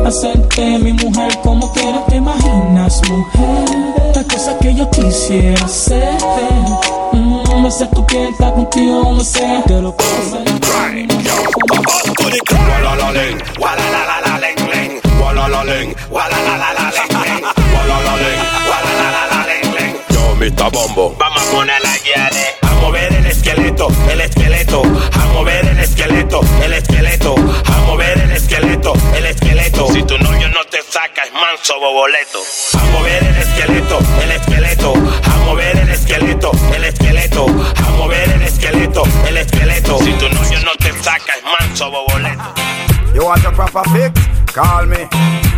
hacerte 0.04 0.78
mi 0.78 0.92
mujer 0.92 1.38
como 1.42 1.72
quieres 1.72 2.06
te 2.08 2.16
imaginas 2.16 3.00
mujer 3.08 4.12
las 4.14 4.24
cosas 4.24 4.56
que 4.60 4.74
yo 4.74 4.90
quisiera 4.90 5.64
hacer. 5.64 6.18
Mm, 7.12 7.62
no 7.62 7.70
sé 7.70 7.86
tu 7.94 8.04
piel 8.06 8.28
está 8.28 8.52
contigo 8.52 9.12
no 9.12 9.22
sé 9.22 9.62
te 9.66 9.80
lo 9.80 9.94
puedo 9.96 10.10
hacer. 10.18 10.52
Vamos 21.18 21.42
a 21.42 21.50
poner 21.52 21.80
la 21.82 21.98
guía 21.98 22.28
eh. 22.32 22.56
a 22.62 22.74
mover 22.80 23.12
el 23.12 23.26
esqueleto, 23.26 23.88
el 24.10 24.20
esqueleto, 24.20 24.82
a 24.82 25.26
mover 25.32 25.61
saca, 30.92 31.22
es 31.24 31.32
manso 31.32 31.80
boboleto. 31.80 32.38
A 32.74 32.84
mover 32.92 33.24
el 33.24 33.36
esqueleto, 33.36 33.98
el 34.22 34.30
esqueleto, 34.30 34.92
a 34.92 35.36
mover 35.46 35.78
el 35.78 35.88
esqueleto, 35.88 36.52
el 36.74 36.84
esqueleto, 36.84 37.46
a 37.46 37.90
mover 37.92 38.28
el 38.30 38.42
esqueleto, 38.42 39.02
el 39.26 39.38
esqueleto. 39.38 39.98
Si 40.00 40.12
tu 40.12 40.28
novio 40.28 40.58
no 40.60 40.72
te 40.78 40.92
saca, 41.02 41.32
es 41.34 41.44
manso 41.44 41.90
boboleto. 41.90 42.54
You 43.14 43.24
want 43.24 43.44
a 43.46 43.52
proper 43.52 43.84
fix? 43.90 44.20
Call 44.52 44.86
me. 44.86 45.08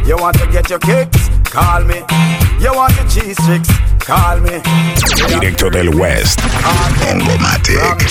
You 0.07 0.17
want 0.19 0.39
to 0.39 0.47
get 0.53 0.71
your 0.71 0.79
kicks? 0.79 1.29
Call 1.51 1.83
me. 1.85 2.05
You 2.61 2.73
want 2.73 2.95
your 2.95 3.09
cheese 3.09 3.37
tricks? 3.45 3.69
Call 3.99 4.41
me. 4.41 4.63
Directo 5.27 5.69
del 5.69 5.89
West. 5.97 6.39
Ongomatic. 7.11 8.09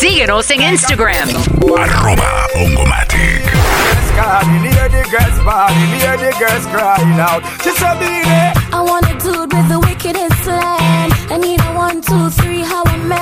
Síguenos 0.00 0.50
en 0.50 0.62
Instagram. 0.62 1.28
Arroba 1.76 2.46
Ongomatic. 2.54 3.75
Calling, 4.16 4.64
hear 4.64 4.88
the 4.88 5.02
girls 5.12 5.38
bawling, 5.44 5.92
hear 6.00 6.16
the 6.16 6.30
girls 6.40 6.66
crying 6.72 7.20
out. 7.20 7.42
She 7.62 7.70
said, 7.80 7.96
"Baby, 8.00 8.38
I 8.72 8.80
want 8.80 9.04
a 9.12 9.14
dude 9.24 9.52
with 9.52 9.68
the 9.68 9.78
wickedest 9.78 10.38
slang. 10.44 11.10
I 11.34 11.36
need 11.36 11.60
a 11.60 11.70
one, 11.86 12.00
two, 12.00 12.30
three, 12.30 12.62
how 12.62 12.82
a 12.82 12.96
man. 12.96 13.20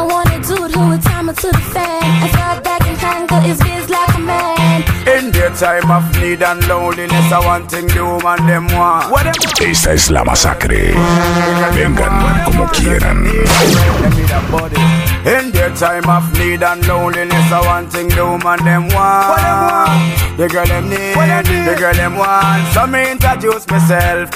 I 0.00 0.02
want 0.12 0.28
a 0.36 0.38
dude 0.48 0.72
who 0.74 0.88
would 0.90 1.02
time 1.02 1.30
it 1.30 1.36
to 1.38 1.48
the 1.50 1.64
fan. 1.72 2.37
Time 5.58 5.90
of 5.90 6.04
need 6.20 6.40
and 6.40 6.64
loneliness, 6.68 7.32
I 7.32 7.44
want 7.44 7.68
thing 7.68 7.88
the 7.88 8.04
woman 8.04 8.46
them 8.46 8.66
want. 8.68 9.10
What 9.10 9.24
them 9.24 9.34
want? 9.42 9.60
Esta 9.60 9.92
es 9.92 10.08
la 10.08 10.22
masacre. 10.22 10.94
Vengan 11.74 12.44
como 12.44 12.68
quieran. 12.68 13.26
In 15.26 15.50
their 15.50 15.74
time 15.74 16.08
of 16.08 16.32
need 16.38 16.62
and 16.62 16.86
loneliness, 16.86 17.50
I 17.50 17.60
want 17.66 17.90
thing 17.90 18.08
the 18.08 18.24
woman 18.24 18.64
them 18.64 18.88
want. 18.94 19.28
What 19.30 19.42
them 19.42 19.58
want? 19.66 20.38
The 20.38 20.48
girl 20.48 20.66
them 20.66 20.88
need, 20.90 21.66
the 21.66 21.74
girl 21.76 21.94
them 21.94 22.16
want. 22.16 22.72
So 22.72 22.86
me 22.86 23.10
introduce 23.10 23.66
myself. 23.66 24.30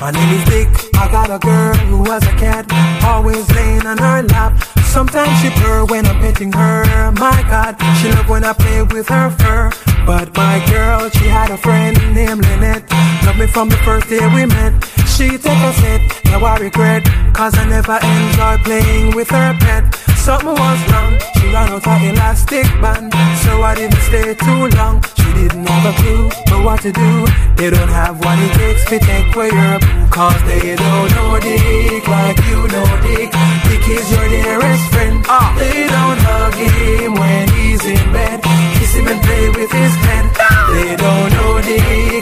My 0.00 0.10
name 0.10 0.38
is 0.38 0.44
Dick. 0.44 0.68
I 0.94 1.10
got 1.10 1.30
a 1.30 1.38
girl 1.38 1.74
who 1.88 1.98
was 1.98 2.22
a 2.24 2.36
cat, 2.36 2.70
always 3.02 3.50
laying 3.52 3.86
on 3.86 3.96
her 3.98 4.22
lap. 4.24 4.62
Sometimes 4.84 5.40
she 5.40 5.50
purr 5.50 5.86
when 5.86 6.04
I'm 6.06 6.20
petting 6.20 6.52
her. 6.52 7.12
My 7.12 7.42
God, 7.48 7.76
she 7.98 8.10
love 8.12 8.28
when 8.28 8.44
I 8.44 8.52
play 8.52 8.82
with 8.82 9.08
her 9.08 9.30
fur. 9.30 9.70
But 10.04 10.36
my 10.36 10.64
girl, 10.68 11.08
she 11.10 11.26
had 11.26 11.50
a 11.50 11.56
friend 11.56 11.96
named 12.14 12.44
Lynette. 12.44 12.84
Love 13.26 13.38
me 13.38 13.46
from 13.48 13.68
the 13.68 13.76
first 13.78 14.08
day 14.08 14.22
we 14.34 14.46
met. 14.46 14.72
She 15.10 15.26
take 15.36 15.58
a 15.58 15.72
set, 15.82 16.00
now 16.26 16.44
I 16.44 16.58
regret. 16.58 17.02
Cause 17.34 17.58
I 17.58 17.64
never 17.66 17.98
enjoy 17.98 18.54
playing 18.62 19.16
with 19.16 19.28
her 19.30 19.52
pet. 19.58 19.82
Something 20.14 20.54
was 20.54 20.80
wrong, 20.92 21.18
she 21.34 21.46
ran 21.50 21.68
out 21.74 21.84
her 21.84 21.98
elastic 22.06 22.66
band. 22.80 23.12
So 23.42 23.62
I 23.62 23.74
didn't 23.74 23.98
stay 24.06 24.34
too 24.34 24.70
long. 24.78 25.02
She 25.18 25.26
didn't 25.42 25.66
have 25.66 25.86
a 25.90 25.94
clue 25.98 26.30
but 26.46 26.64
what 26.64 26.80
to 26.82 26.92
do. 26.92 27.26
They 27.58 27.70
don't 27.70 27.90
have 27.90 28.14
what 28.24 28.38
it 28.38 28.52
takes 28.54 28.84
to 28.90 28.98
take 29.00 29.34
away 29.34 29.50
your 29.50 29.80
boo. 29.82 30.06
Cause 30.06 30.40
they 30.46 30.76
don't 30.76 31.10
know 31.10 31.40
Dick 31.42 32.06
like 32.06 32.38
you 32.46 32.62
know 32.70 32.88
Dick. 33.02 33.34
Dick 33.66 33.84
is 33.90 34.06
your 34.06 34.28
dearest 34.30 34.86
friend. 34.94 35.26
Ah. 35.26 35.50
They 35.58 35.90
don't 35.90 36.20
hug 36.30 36.54
him 36.54 37.14
when 37.14 37.48
he's 37.58 37.84
in 37.84 38.12
bed. 38.14 38.38
Kiss 38.78 38.94
him 38.94 39.08
and 39.08 39.20
play 39.20 39.50
with 39.50 39.72
his 39.72 39.94
head. 40.06 40.45
They 40.72 40.96
don't 40.96 41.30
know 41.32 41.60
the 41.60 41.78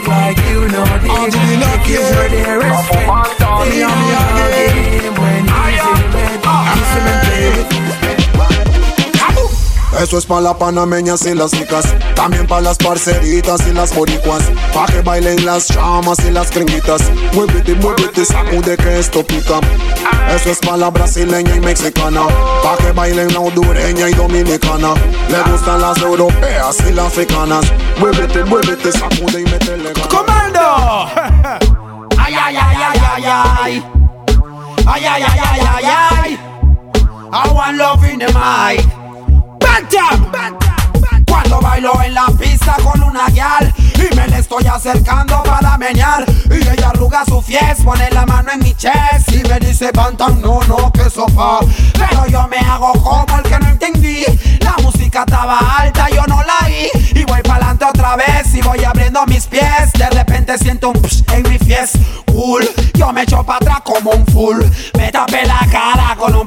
like 0.07 0.37
you 0.49 0.61
know 0.73 0.85
the. 0.85 1.09
If 1.27 1.33
you 1.89 1.99
were 1.99 2.29
their 2.29 2.59
best 2.59 2.87
friend, 2.87 3.09
they 3.63 3.79
don't 3.79 4.07
know 4.09 4.49
the 4.53 4.65
when 5.19 5.43
you 5.45 5.81
see 5.81 6.07
them 6.15 6.33
play 6.41 6.65
Eso 9.99 10.17
es 10.17 10.25
para 10.25 10.41
las 10.41 10.55
panameñas 10.55 11.25
y 11.25 11.33
las 11.33 11.51
chicas, 11.51 11.85
también 12.15 12.45
para 12.47 12.61
las 12.61 12.77
parceritas 12.77 13.65
y 13.67 13.71
las 13.71 13.95
boricuas, 13.95 14.43
pa' 14.73 14.85
que 14.87 15.01
bailen 15.01 15.45
las 15.45 15.67
chamas 15.67 16.19
y 16.19 16.31
las 16.31 16.51
gringuitas. 16.51 17.01
Muévete, 17.33 17.75
muévete, 17.75 18.25
sacude 18.25 18.75
que 18.75 18.99
esto 18.99 19.25
pica. 19.25 19.59
Eso 20.35 20.51
es 20.51 20.59
para 20.59 20.77
la 20.77 20.89
brasileña 20.89 21.55
y 21.55 21.59
mexicana, 21.59 22.27
pa' 22.61 22.77
que 22.77 22.91
bailen 22.91 23.33
la 23.33 23.39
hondureña 23.39 24.09
y 24.09 24.13
dominicana. 24.13 24.93
Le 25.29 25.41
gustan 25.51 25.81
las 25.81 25.97
europeas 26.01 26.77
y 26.87 26.91
las 26.91 27.07
africanas. 27.07 27.65
Muévete, 27.97 28.43
muévete, 28.43 28.91
sacude 28.91 29.41
y 29.41 29.43
métele. 29.45 29.93
¡Comando! 30.09 31.09
Ay, 32.17 32.33
ay, 32.33 32.55
ay, 32.57 32.77
ay, 32.77 33.01
ay, 33.15 33.23
ay. 33.25 33.83
Ay, 34.87 35.05
ay, 35.05 35.23
ay, 35.23 35.39
ay, 35.43 35.59
ay, 35.75 35.85
ay. 35.85 36.39
I 37.31 37.51
want 37.53 37.77
love 37.77 38.03
in 38.03 38.19
the 38.19 38.27
mic. 38.33 39.04
Cuando 41.25 41.61
bailo 41.61 42.01
en 42.01 42.13
la 42.13 42.25
pista 42.37 42.75
con 42.83 43.01
una 43.01 43.27
guial 43.27 43.73
y 43.95 44.13
me 44.13 44.27
le 44.27 44.39
estoy 44.39 44.65
acercando 44.65 45.41
para 45.43 45.77
menear 45.77 46.25
y 46.49 46.67
ella 46.67 46.89
arruga 46.89 47.23
su 47.25 47.41
fies, 47.41 47.81
pone 47.81 48.09
la 48.11 48.25
mano 48.25 48.51
en 48.51 48.59
mi 48.59 48.73
chest 48.73 49.31
y 49.31 49.41
me 49.47 49.57
dice 49.59 49.91
Bantam, 49.93 50.41
no, 50.41 50.59
no, 50.67 50.91
que 50.91 51.09
sopa. 51.09 51.59
Pero 51.93 52.27
yo 52.27 52.45
me 52.49 52.57
hago 52.57 52.91
como 53.01 53.37
el 53.37 53.43
que 53.43 53.57
no 53.57 53.69
entendí. 53.69 54.25
La 54.59 54.75
música 54.83 55.23
estaba 55.25 55.59
alta, 55.77 56.09
yo 56.09 56.23
no 56.27 56.41
la 56.43 56.67
vi 56.67 56.89
y 57.17 57.23
voy 57.23 57.41
para 57.41 57.55
adelante 57.55 57.85
otra 57.85 58.17
vez 58.17 58.53
y 58.53 58.61
voy 58.61 58.83
abriendo 58.83 59.25
mis 59.27 59.45
pies. 59.45 59.93
De 59.93 60.09
repente 60.09 60.57
siento 60.57 60.89
un 60.89 61.01
psh 61.01 61.23
en 61.31 61.43
mi 61.49 61.57
fies, 61.57 61.91
cool. 62.27 62.69
Yo 62.95 63.13
me 63.13 63.23
echo 63.23 63.43
para 63.45 63.57
atrás 63.57 63.79
como 63.85 64.11
un 64.11 64.25
full. 64.27 64.61
Me 64.97 65.09
tapé 65.11 65.45
la 65.45 65.59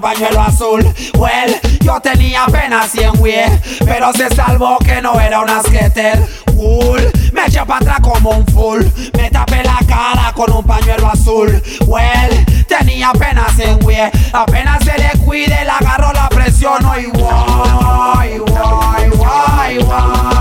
pañuelo 0.09 0.41
azul. 0.41 0.95
Well, 1.19 1.55
yo 1.81 2.01
tenía 2.01 2.45
apenas 2.45 2.91
100 2.93 3.21
wie, 3.21 3.45
pero 3.85 4.13
se 4.13 4.29
salvó 4.35 4.79
que 4.79 5.03
no 5.03 5.21
era 5.21 5.41
una 5.41 5.61
skater. 5.63 6.19
Cool, 6.57 7.11
me 7.33 7.47
eché 7.47 7.65
para 7.67 7.77
atrás 7.77 8.01
como 8.01 8.31
un 8.31 8.47
full. 8.47 8.85
Me 9.17 9.31
tapé 9.31 9.63
la 9.63 9.79
cara 9.87 10.33
con 10.35 10.51
un 10.51 10.65
pañuelo 10.65 11.09
azul. 11.09 11.63
Well, 11.87 12.47
tenía 12.67 13.11
apenas 13.11 13.53
100 13.57 13.85
wie, 13.85 14.11
apenas 14.33 14.83
se 14.85 14.97
le 14.97 15.11
cuide, 15.25 15.65
la 15.65 15.77
agarro, 15.77 16.13
la 16.13 16.29
presiono 16.31 16.99
y 16.99 17.05
guay, 17.07 18.39
guay, 18.39 19.09
guay, 19.11 19.79
guay, 19.79 20.38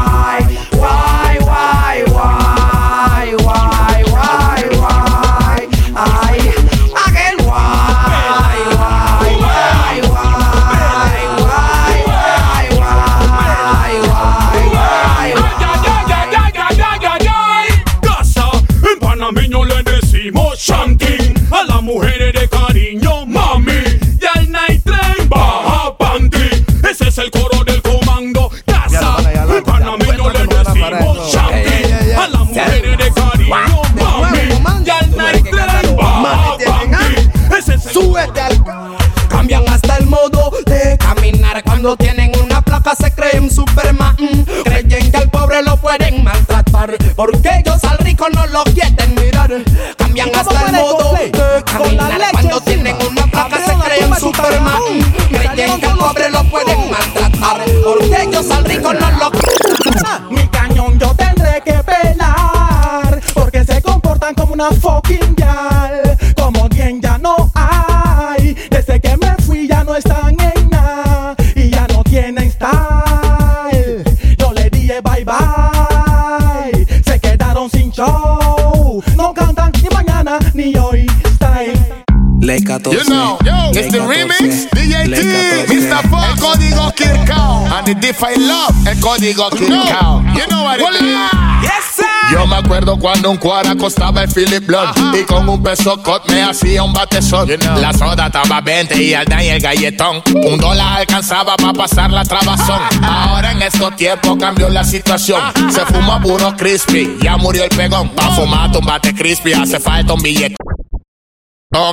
Defy 88.18 88.40
Love, 88.40 88.88
el 88.88 89.00
código 89.00 89.48
Kirkao. 89.52 90.24
You 90.34 90.46
know 90.48 90.64
what 90.64 90.80
it 90.80 91.02
is. 91.02 91.62
Yes, 91.62 91.84
sir. 91.96 92.06
Yo 92.32 92.48
me 92.48 92.56
acuerdo 92.56 92.98
cuando 92.98 93.30
un 93.30 93.38
cuara 93.38 93.76
costaba 93.76 94.24
el 94.24 94.30
Philip 94.32 94.66
Blood 94.66 95.14
y 95.14 95.24
con 95.24 95.48
un 95.48 95.62
peso 95.62 96.02
cot 96.02 96.28
me 96.32 96.42
hacía 96.42 96.82
un 96.82 96.94
batezón. 96.94 97.48
La 97.80 97.94
soda 97.94 98.26
estaba 98.26 98.60
20 98.62 99.04
y 99.04 99.14
al 99.14 99.28
y 99.44 99.50
el 99.50 99.62
galletón. 99.62 100.24
Un 100.34 100.58
dólar 100.58 101.02
alcanzaba 101.02 101.56
para 101.58 101.74
pasar 101.74 102.10
la 102.10 102.24
trabazón. 102.24 102.82
Ahora 103.04 103.52
en 103.52 103.62
estos 103.62 103.96
tiempos 103.96 104.36
cambió 104.40 104.68
la 104.70 104.84
situación. 104.84 105.40
Se 105.70 105.86
fuma 105.86 106.20
puro 106.20 106.56
crispy, 106.58 107.20
ya 107.22 107.38
murió 107.38 107.66
el 107.66 107.70
pegón. 107.70 108.10
Pa' 108.10 108.32
fumar 108.32 108.76
un 108.76 108.84
bate 108.84 109.14
crispy 109.14 109.54
hace 109.54 109.80
falta 109.80 110.14
un 110.14 110.24
billete. 110.24 110.56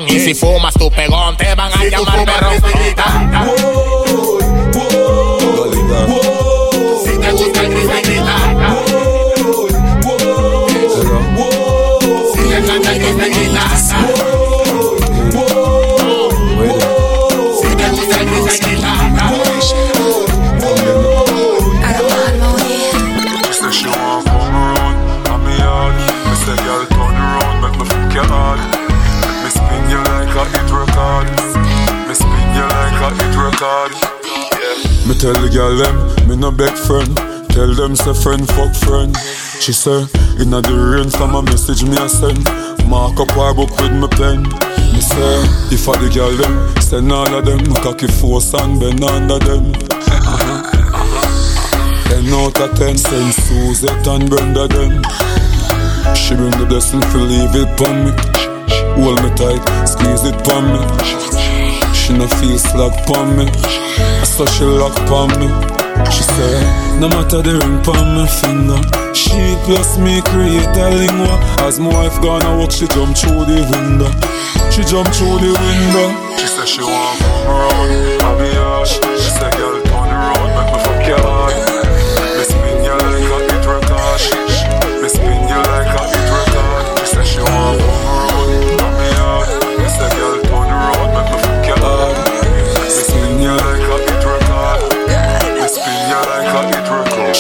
Y 0.09 0.20
si 0.20 0.35
fumas 0.35 0.72
tu 0.72 0.91
pegón, 0.91 1.37
te 1.37 1.55
van 1.55 1.70
a 1.70 1.85
llamar 1.85 2.25
perrón. 2.25 3.74
Tell 35.25 35.41
the 35.41 35.49
girl 35.49 35.72
them, 35.81 36.29
me 36.29 36.37
no 36.37 36.53
beg 36.53 36.77
friend. 36.85 37.16
Tell 37.49 37.72
them 37.72 37.97
say 37.97 38.12
friend 38.12 38.45
fuck 38.45 38.77
friend. 38.77 39.16
She 39.57 39.72
say, 39.72 40.05
inna 40.37 40.61
the 40.61 40.77
rain 40.77 41.09
from 41.09 41.33
a 41.35 41.41
message 41.41 41.81
me 41.81 41.97
a 41.97 42.05
send. 42.12 42.45
Mark 42.93 43.16
up 43.16 43.33
her 43.33 43.57
book 43.57 43.72
with 43.81 43.97
me 43.97 44.05
pen. 44.20 44.45
Me 44.93 45.01
say, 45.01 45.41
if 45.72 45.89
I 45.89 45.97
the 45.97 46.12
girl 46.12 46.29
them, 46.37 46.53
send 46.77 47.09
all 47.09 47.25
of 47.25 47.41
them. 47.49 47.64
Cocky 47.81 48.05
force 48.05 48.53
and 48.53 48.77
bend 48.77 49.01
under 49.01 49.41
them. 49.41 49.72
Ten 52.05 52.29
out 52.37 52.61
of 52.61 52.77
ten, 52.77 52.99
send 53.01 53.33
Suzette 53.33 54.05
and 54.05 54.29
Brenda 54.29 54.68
them. 54.68 55.01
She 56.12 56.37
bring 56.37 56.53
the 56.61 56.68
blessing 56.68 57.01
to 57.01 57.16
leave 57.16 57.57
it 57.57 57.72
pon 57.81 57.97
me. 58.05 58.12
Hold 59.01 59.25
me 59.25 59.33
tight, 59.41 59.64
squeeze 59.89 60.29
it 60.29 60.37
pon 60.45 60.68
me. 60.68 60.85
She 61.97 62.12
no 62.12 62.29
feel 62.29 62.61
slack 62.61 62.93
pon 63.09 63.41
me. 63.41 63.49
Saw 64.35 64.47
she 64.47 64.64
lock 64.64 64.97
pon 65.07 65.28
me. 65.39 65.47
She 66.11 66.24
say, 66.24 66.99
no 66.99 67.09
matter 67.09 67.41
the 67.41 67.55
ring 67.55 67.80
pon 67.85 68.18
my 68.18 68.26
finger. 68.26 68.82
She 69.14 69.55
plus 69.62 69.97
me 69.97 70.22
create 70.22 70.74
a 70.74 70.91
lingua. 70.91 71.39
As 71.62 71.78
my 71.78 71.87
wife 71.87 72.20
gonna 72.20 72.59
walk, 72.59 72.72
she 72.72 72.89
jump 72.89 73.16
through 73.16 73.47
the 73.47 73.62
window. 73.62 74.11
She 74.72 74.82
jump 74.82 75.07
through 75.14 75.39
the 75.39 75.55
window. 75.55 76.37
She 76.37 76.49
say 76.49 76.66
she 76.66 76.82
want 76.82 77.20
come 77.20 77.47
around, 77.47 78.43
I'm. 78.43 78.87
She 79.22 79.30
say, 79.30 79.51
girl, 79.53 79.80
turn 79.82 80.11
around, 80.11 80.51
make 80.51 80.74
me 80.74 80.82
fuck 80.82 81.07
your 81.07 81.20
heart. 81.20 81.64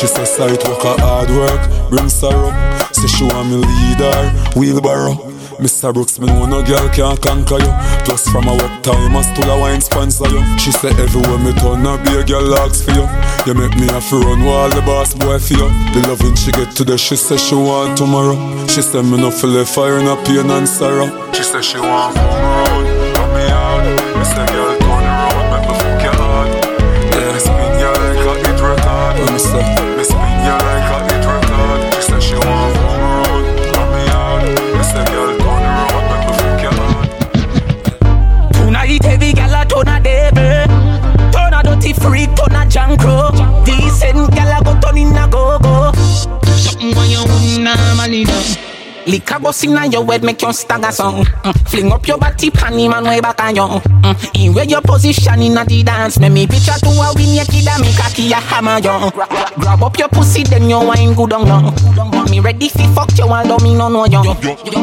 She 0.04 0.08
say 0.08 0.24
sight 0.26 0.68
work 0.68 0.84
a 0.84 1.00
hard 1.00 1.30
work, 1.30 1.88
bring 1.88 2.10
sorrow. 2.10 2.52
Say 2.92 3.06
she 3.08 3.24
want 3.24 3.48
me 3.48 3.56
leader, 3.56 4.28
wheelbarrow. 4.54 5.14
Mr. 5.56 5.94
Brooks, 5.94 6.18
me 6.18 6.26
know 6.26 6.44
no 6.44 6.62
girl 6.62 6.86
can 6.90 7.16
conquer 7.16 7.56
you. 7.56 7.72
Plus 8.04 8.28
from 8.28 8.48
a 8.48 8.52
work 8.52 8.82
time, 8.82 9.16
I 9.16 9.22
still 9.22 9.48
a 9.50 9.58
wine 9.58 9.80
sponsor 9.80 10.28
you. 10.28 10.44
She 10.58 10.72
say 10.72 10.90
everywhere 10.90 11.38
me 11.38 11.54
turn, 11.54 11.86
I 11.86 11.96
be 12.04 12.20
a 12.20 12.22
girl 12.22 12.54
ask 12.56 12.84
for 12.84 12.92
you. 12.92 13.08
You 13.46 13.54
make 13.54 13.74
me 13.80 13.86
have 13.96 14.06
to 14.10 14.20
run 14.20 14.44
while 14.44 14.68
the 14.68 14.82
boss 14.82 15.14
boy 15.14 15.38
for 15.38 15.54
you. 15.54 15.68
The 15.96 16.04
loving 16.06 16.34
she 16.34 16.52
get 16.52 16.76
today, 16.76 16.98
she 16.98 17.16
say 17.16 17.38
she 17.38 17.54
want 17.54 17.96
tomorrow. 17.96 18.36
She 18.66 18.82
say 18.82 19.00
me 19.00 19.16
no 19.16 19.30
feel 19.30 19.52
the 19.52 19.64
fire 19.64 19.96
a 20.04 20.16
pain 20.22 20.50
and 20.50 20.68
sorrow. 20.68 21.08
She 21.32 21.44
say 21.44 21.62
she 21.62 21.78
want 21.78 22.14
come 22.14 22.28
around, 22.28 23.14
come 23.16 23.32
me 23.32 23.48
out. 23.48 24.24
Say 24.26 24.46
girl 24.52 24.73
Liquor 49.06 49.38
bust 49.38 49.64
inna 49.64 49.86
your 49.86 50.04
head 50.06 50.24
make 50.24 50.40
you 50.42 50.52
stagger 50.52 50.92
song. 50.92 51.24
Mm. 51.24 51.68
Fling 51.68 51.92
up 51.92 52.06
your 52.06 52.18
body 52.18 52.50
panty 52.50 52.88
man 52.88 53.04
way 53.04 53.20
back 53.20 53.40
on 53.40 53.54
you 53.54 53.62
mm. 53.62 54.44
In 54.44 54.54
where 54.54 54.64
your 54.64 54.80
position 54.80 55.42
inna 55.42 55.64
the 55.64 55.82
dance 55.82 56.18
Make 56.18 56.32
me 56.32 56.46
picture 56.46 56.78
to 56.78 56.88
a 56.88 57.12
win 57.14 57.34
your 57.34 57.44
kid 57.44 57.66
and 57.68 57.82
me 57.82 57.92
cocky 57.96 58.32
a 58.32 58.36
hammer 58.36 58.78
you 58.78 59.10
Grab 59.60 59.82
up 59.82 59.98
your 59.98 60.08
pussy 60.08 60.42
then 60.44 60.68
you 60.68 60.78
wine 60.78 61.14
good 61.14 61.32
on 61.32 61.46
you 61.46 62.30
Me 62.30 62.40
ready 62.40 62.68
fi 62.68 62.86
fuck 62.94 63.10
you 63.18 63.24
although 63.24 63.58
me 63.58 63.74
no 63.74 63.88
know 63.88 64.06
you 64.06 64.22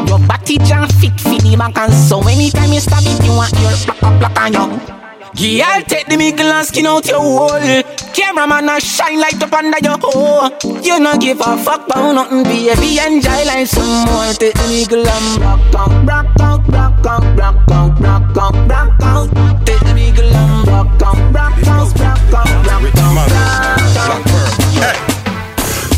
Your 0.06 0.18
body 0.26 0.58
jam 0.58 0.88
fit 0.88 1.18
fi 1.20 1.38
the 1.38 1.56
back 1.58 1.76
and 1.78 1.92
so 1.92 2.20
Anytime 2.28 2.72
you 2.72 2.80
stab 2.80 3.02
it 3.04 3.24
you 3.24 3.32
want 3.32 3.52
your 3.58 3.72
black 3.86 4.02
up 4.02 4.18
black 4.18 4.40
on 4.40 4.52
you 4.52 5.01
Girl, 5.34 5.80
take 5.88 6.06
the 6.08 6.16
middle 6.18 6.52
and 6.52 6.66
skin 6.66 6.84
out 6.84 7.06
your 7.08 7.20
hole. 7.20 7.82
Cameraman 8.12 8.68
a 8.68 8.78
shine 8.78 9.18
light 9.18 9.42
up 9.42 9.52
under 9.54 9.78
your 9.82 9.96
hole. 9.98 10.50
You 10.82 11.00
no 11.00 11.16
give 11.16 11.40
a 11.40 11.56
fuck 11.56 11.86
about 11.86 12.12
nothing, 12.12 12.42
baby. 12.44 12.98
Enjoy 12.98 13.44
life 13.46 13.68
some 13.68 14.04
more. 14.04 14.32
Take 14.34 14.52
the 14.54 14.68
middle 14.68 15.08
and 15.08 15.40
rock 15.40 15.74
out, 15.74 16.06
rock 16.06 16.40
out, 16.40 16.68
rock 16.68 17.06
out, 17.06 17.38
rock 17.38 17.70
out, 17.70 18.00
rock 18.00 18.36
out, 18.36 18.70
rock 18.70 19.02
out. 19.02 19.66
Take 19.66 19.80
the 19.80 19.94
middle 19.94 20.34
and 20.34 20.68
rock 20.68 21.02
out, 21.02 21.34
rock 21.34 21.66
out, 21.66 21.98
rock 21.98 22.34
out, 22.34 22.66
rock 22.66 22.96
out, 22.96 23.30
rock 23.30 25.06
out. 25.06 25.11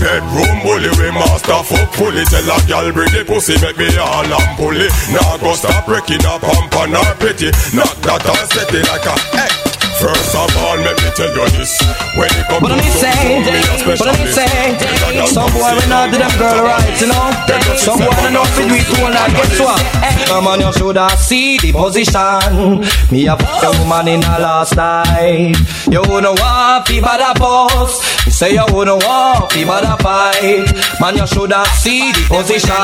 Bedroom 0.05 0.61
bully, 0.61 0.93
we 1.01 1.09
master 1.17 1.65
fuck 1.65 1.89
fully 1.97 2.29
Tell 2.29 2.45
a 2.45 2.61
gal 2.69 2.93
bring 2.93 3.09
the 3.17 3.25
pussy, 3.25 3.57
make 3.65 3.81
me 3.81 3.89
all 3.97 4.21
and 4.21 4.53
pulley 4.61 4.85
Nah 5.09 5.41
go 5.41 5.57
stop 5.57 5.87
breaking 5.89 6.21
up 6.29 6.45
pump 6.45 6.77
and 6.77 6.93
her 6.93 7.15
pity 7.17 7.49
Knock 7.73 7.97
that 8.05 8.21
and 8.21 8.49
set 8.53 8.69
it 8.69 8.85
like 8.85 9.09
a 9.09 9.17
hey. 9.33 9.65
First 9.97 10.35
of 10.37 10.51
all, 10.61 10.77
let 10.85 10.99
me 11.01 11.09
tell 11.17 11.33
you 11.33 11.49
this 11.57 11.81
When 12.21 12.29
it 12.29 12.45
comes 12.53 12.61
But 12.61 12.69
to 12.69 12.77
let 12.77 12.85
me 12.85 12.91
say, 12.93 13.41
me 13.41 13.97
but 13.97 14.05
let 14.05 14.19
me 14.21 14.27
say, 14.29 14.77
a 15.17 15.25
some 15.25 15.49
boy 15.57 15.73
we 15.73 15.87
not 15.89 16.13
do 16.13 16.19
them 16.19 16.35
girl 16.37 16.67
right, 16.69 17.01
you 17.01 17.09
know. 17.09 17.33
Some 17.79 18.03
boy 18.03 18.13
we 18.13 18.29
not 18.35 18.45
fit 18.53 18.69
with 18.69 18.91
one 19.01 19.17
and 19.17 19.33
guess 19.33 19.57
what? 19.57 19.81
Come 20.29 20.49
on, 20.49 20.61
you 20.61 20.73
shoulda 20.75 21.09
see 21.17 21.57
the 21.59 21.73
position. 21.73 22.85
Me 23.09 23.27
a 23.29 23.37
fuck 23.39 23.61
the 23.63 23.71
woman 23.81 24.09
in 24.09 24.21
the 24.21 24.37
last 24.43 24.77
night. 24.77 25.57
You 25.87 26.03
know 26.21 26.35
what? 26.37 26.89
Fi 26.89 27.01
bad 27.01 27.23
a 27.25 27.39
boss. 27.39 28.03
Me 28.35 28.39
Say 28.39 28.55
you 28.55 28.66
wouldn't 28.74 29.05
walk, 29.05 29.55
be 29.55 29.62
a 29.62 29.97
fight. 30.03 30.66
Man, 30.99 31.16
you 31.16 31.24
should 31.24 31.53
have 31.53 31.68
see 31.78 32.11
the 32.11 32.26
position. 32.26 32.74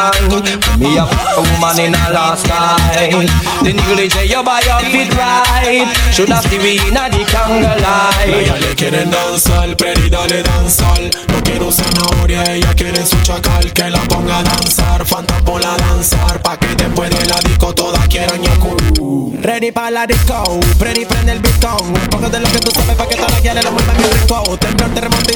Me 0.79 0.95
a 0.95 1.03
woman 1.35 1.91
in 1.91 1.93
a 1.93 2.07
last 2.15 2.47
night. 2.47 3.27
The 3.67 3.75
say 4.15 4.29
you 4.31 4.45
buy 4.45 4.63
your 4.63 4.79
fit 4.95 5.11
right. 5.19 5.91
Should 6.15 6.29
have 6.29 6.45
TV 6.45 6.79
in 6.87 6.95
a 6.95 7.11
the 7.11 7.27
Kanga 7.27 7.75
light. 7.83 8.31
Ella 8.31 8.59
le 8.61 8.77
quieren 8.77 9.11
danzar, 9.11 9.77
pero 9.77 10.09
dale 10.09 10.41
danzar. 10.41 11.11
No 11.33 11.43
quiero 11.43 11.73
zanahoria, 11.73 12.45
ella 12.45 12.73
quiere 12.77 13.05
su 13.05 13.21
chacal. 13.23 13.73
Que 13.73 13.91
la 13.91 14.03
ponga 14.03 14.39
a 14.39 14.43
danzar, 14.45 15.05
Fanta 15.05 15.35
la 15.45 15.77
danzar. 15.77 16.41
Pa' 16.43 16.59
que 16.59 16.77
después 16.77 17.11
de 17.11 17.27
la 17.27 17.41
disco 17.41 17.75
todas 17.75 18.07
quieran 18.07 18.41
yaku. 18.41 19.35
Ready 19.43 19.73
pa' 19.73 19.91
la 19.91 20.07
disco, 20.07 20.61
ready 20.79 21.05
prende 21.07 21.33
el 21.33 21.41
beatón. 21.41 21.89
Un 21.89 22.09
poco 22.09 22.29
de 22.29 22.39
lo 22.39 22.49
que 22.49 22.59
tú 22.61 22.71
sabes 22.71 22.95
pa' 22.95 23.09
que 23.09 23.17
todas 23.17 23.43
guiales 23.43 23.65
lo 23.65 23.73
muevan 23.73 23.97
mi 23.97 24.05
rico. 24.05 24.57
Temblor 24.57 24.91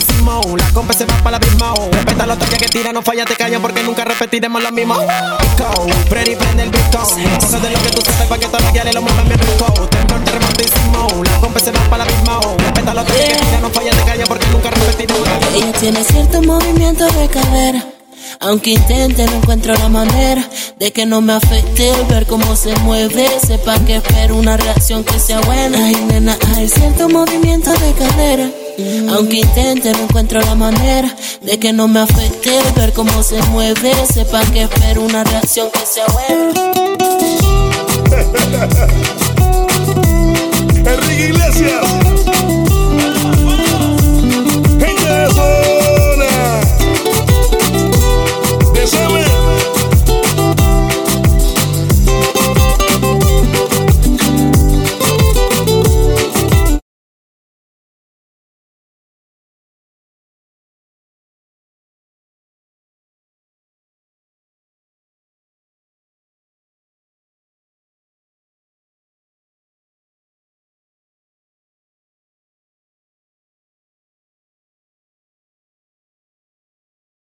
terremotísimo, 0.04 0.56
la 0.56 0.70
compa 0.72 0.92
se 0.92 1.04
va 1.04 1.16
pa' 1.22 1.30
la 1.30 1.36
abismo. 1.36 1.74
Respeta 1.92 2.26
los 2.26 2.38
toques 2.38 2.58
que 2.58 2.68
tira, 2.68 2.92
no 2.92 3.02
falla, 3.02 3.24
te 3.24 3.34
callan 3.34 3.62
porque 3.62 3.82
nunca 3.82 4.04
repetiremos 4.04 4.62
lo 4.62 4.72
mismo. 4.72 4.96
Ready 6.10 6.36
prende 6.36 6.64
el. 6.64 6.68
Un 6.68 7.38
poco 7.38 7.60
de 7.60 7.70
lo 7.70 7.82
que 7.82 7.90
tú 7.90 8.00
sabes 8.02 8.28
pa' 8.28 8.38
que 8.38 8.46
todas 8.46 8.62
las 8.62 8.72
guiales 8.72 8.94
lo 8.94 9.02
muevan 9.02 9.28
mi 9.28 9.34
rico. 9.34 9.66
Temblor 9.88 10.24
terremotísimo, 10.24 11.24
la 11.24 11.40
compa 11.40 11.60
se 11.60 11.70
va 11.70 11.80
pa' 11.88 11.98
la 11.98 12.04
abismo. 12.04 12.56
Respeta 12.58 12.94
los 12.94 13.06
toques 13.06 13.24
que 13.24 13.34
tira, 13.34 13.60
no 13.60 13.70
falla, 13.70 13.90
te 13.90 14.02
callan 14.02 14.26
porque 14.26 14.46
nunca 14.48 14.70
repetiremos 14.70 15.28
lo 15.28 15.34
mismo. 15.34 15.56
Ella 15.56 15.72
tiene 15.72 16.04
cierto 16.04 16.42
movimiento 16.42 17.06
de 17.06 17.28
cadera. 17.28 17.84
Aunque 18.40 18.70
intente, 18.70 19.24
no 19.26 19.36
encuentro 19.36 19.74
la 19.74 19.88
manera 19.88 20.42
de 20.78 20.92
que 20.92 21.06
no 21.06 21.20
me 21.20 21.34
afecte 21.34 21.90
el 21.90 22.04
ver 22.06 22.26
cómo 22.26 22.56
se 22.56 22.74
mueve. 22.78 23.28
Sepa 23.46 23.78
que 23.80 23.96
espero 23.96 24.36
una 24.36 24.56
reacción 24.56 25.04
que 25.04 25.18
sea 25.18 25.40
buena. 25.40 25.86
Ay, 25.86 25.94
nena, 26.08 26.36
hay 26.54 26.68
cierto 26.68 27.08
movimiento 27.08 27.72
de 27.72 27.92
cadera. 27.92 28.50
Aunque 29.10 29.38
intente, 29.38 29.92
no 29.92 30.00
encuentro 30.00 30.40
la 30.40 30.54
manera 30.54 31.14
de 31.42 31.58
que 31.58 31.72
no 31.72 31.86
me 31.88 32.00
afecte 32.00 32.50
ver 32.76 32.92
cómo 32.92 33.22
se 33.22 33.40
mueve. 33.44 33.92
Sepan 34.12 34.50
que 34.52 34.62
espero 34.62 35.02
una 35.02 35.22
reacción 35.24 35.68
que 35.70 35.86
sea 35.86 36.06
buena. 36.12 36.52
Enrique 40.86 41.28
Iglesias. 41.28 42.23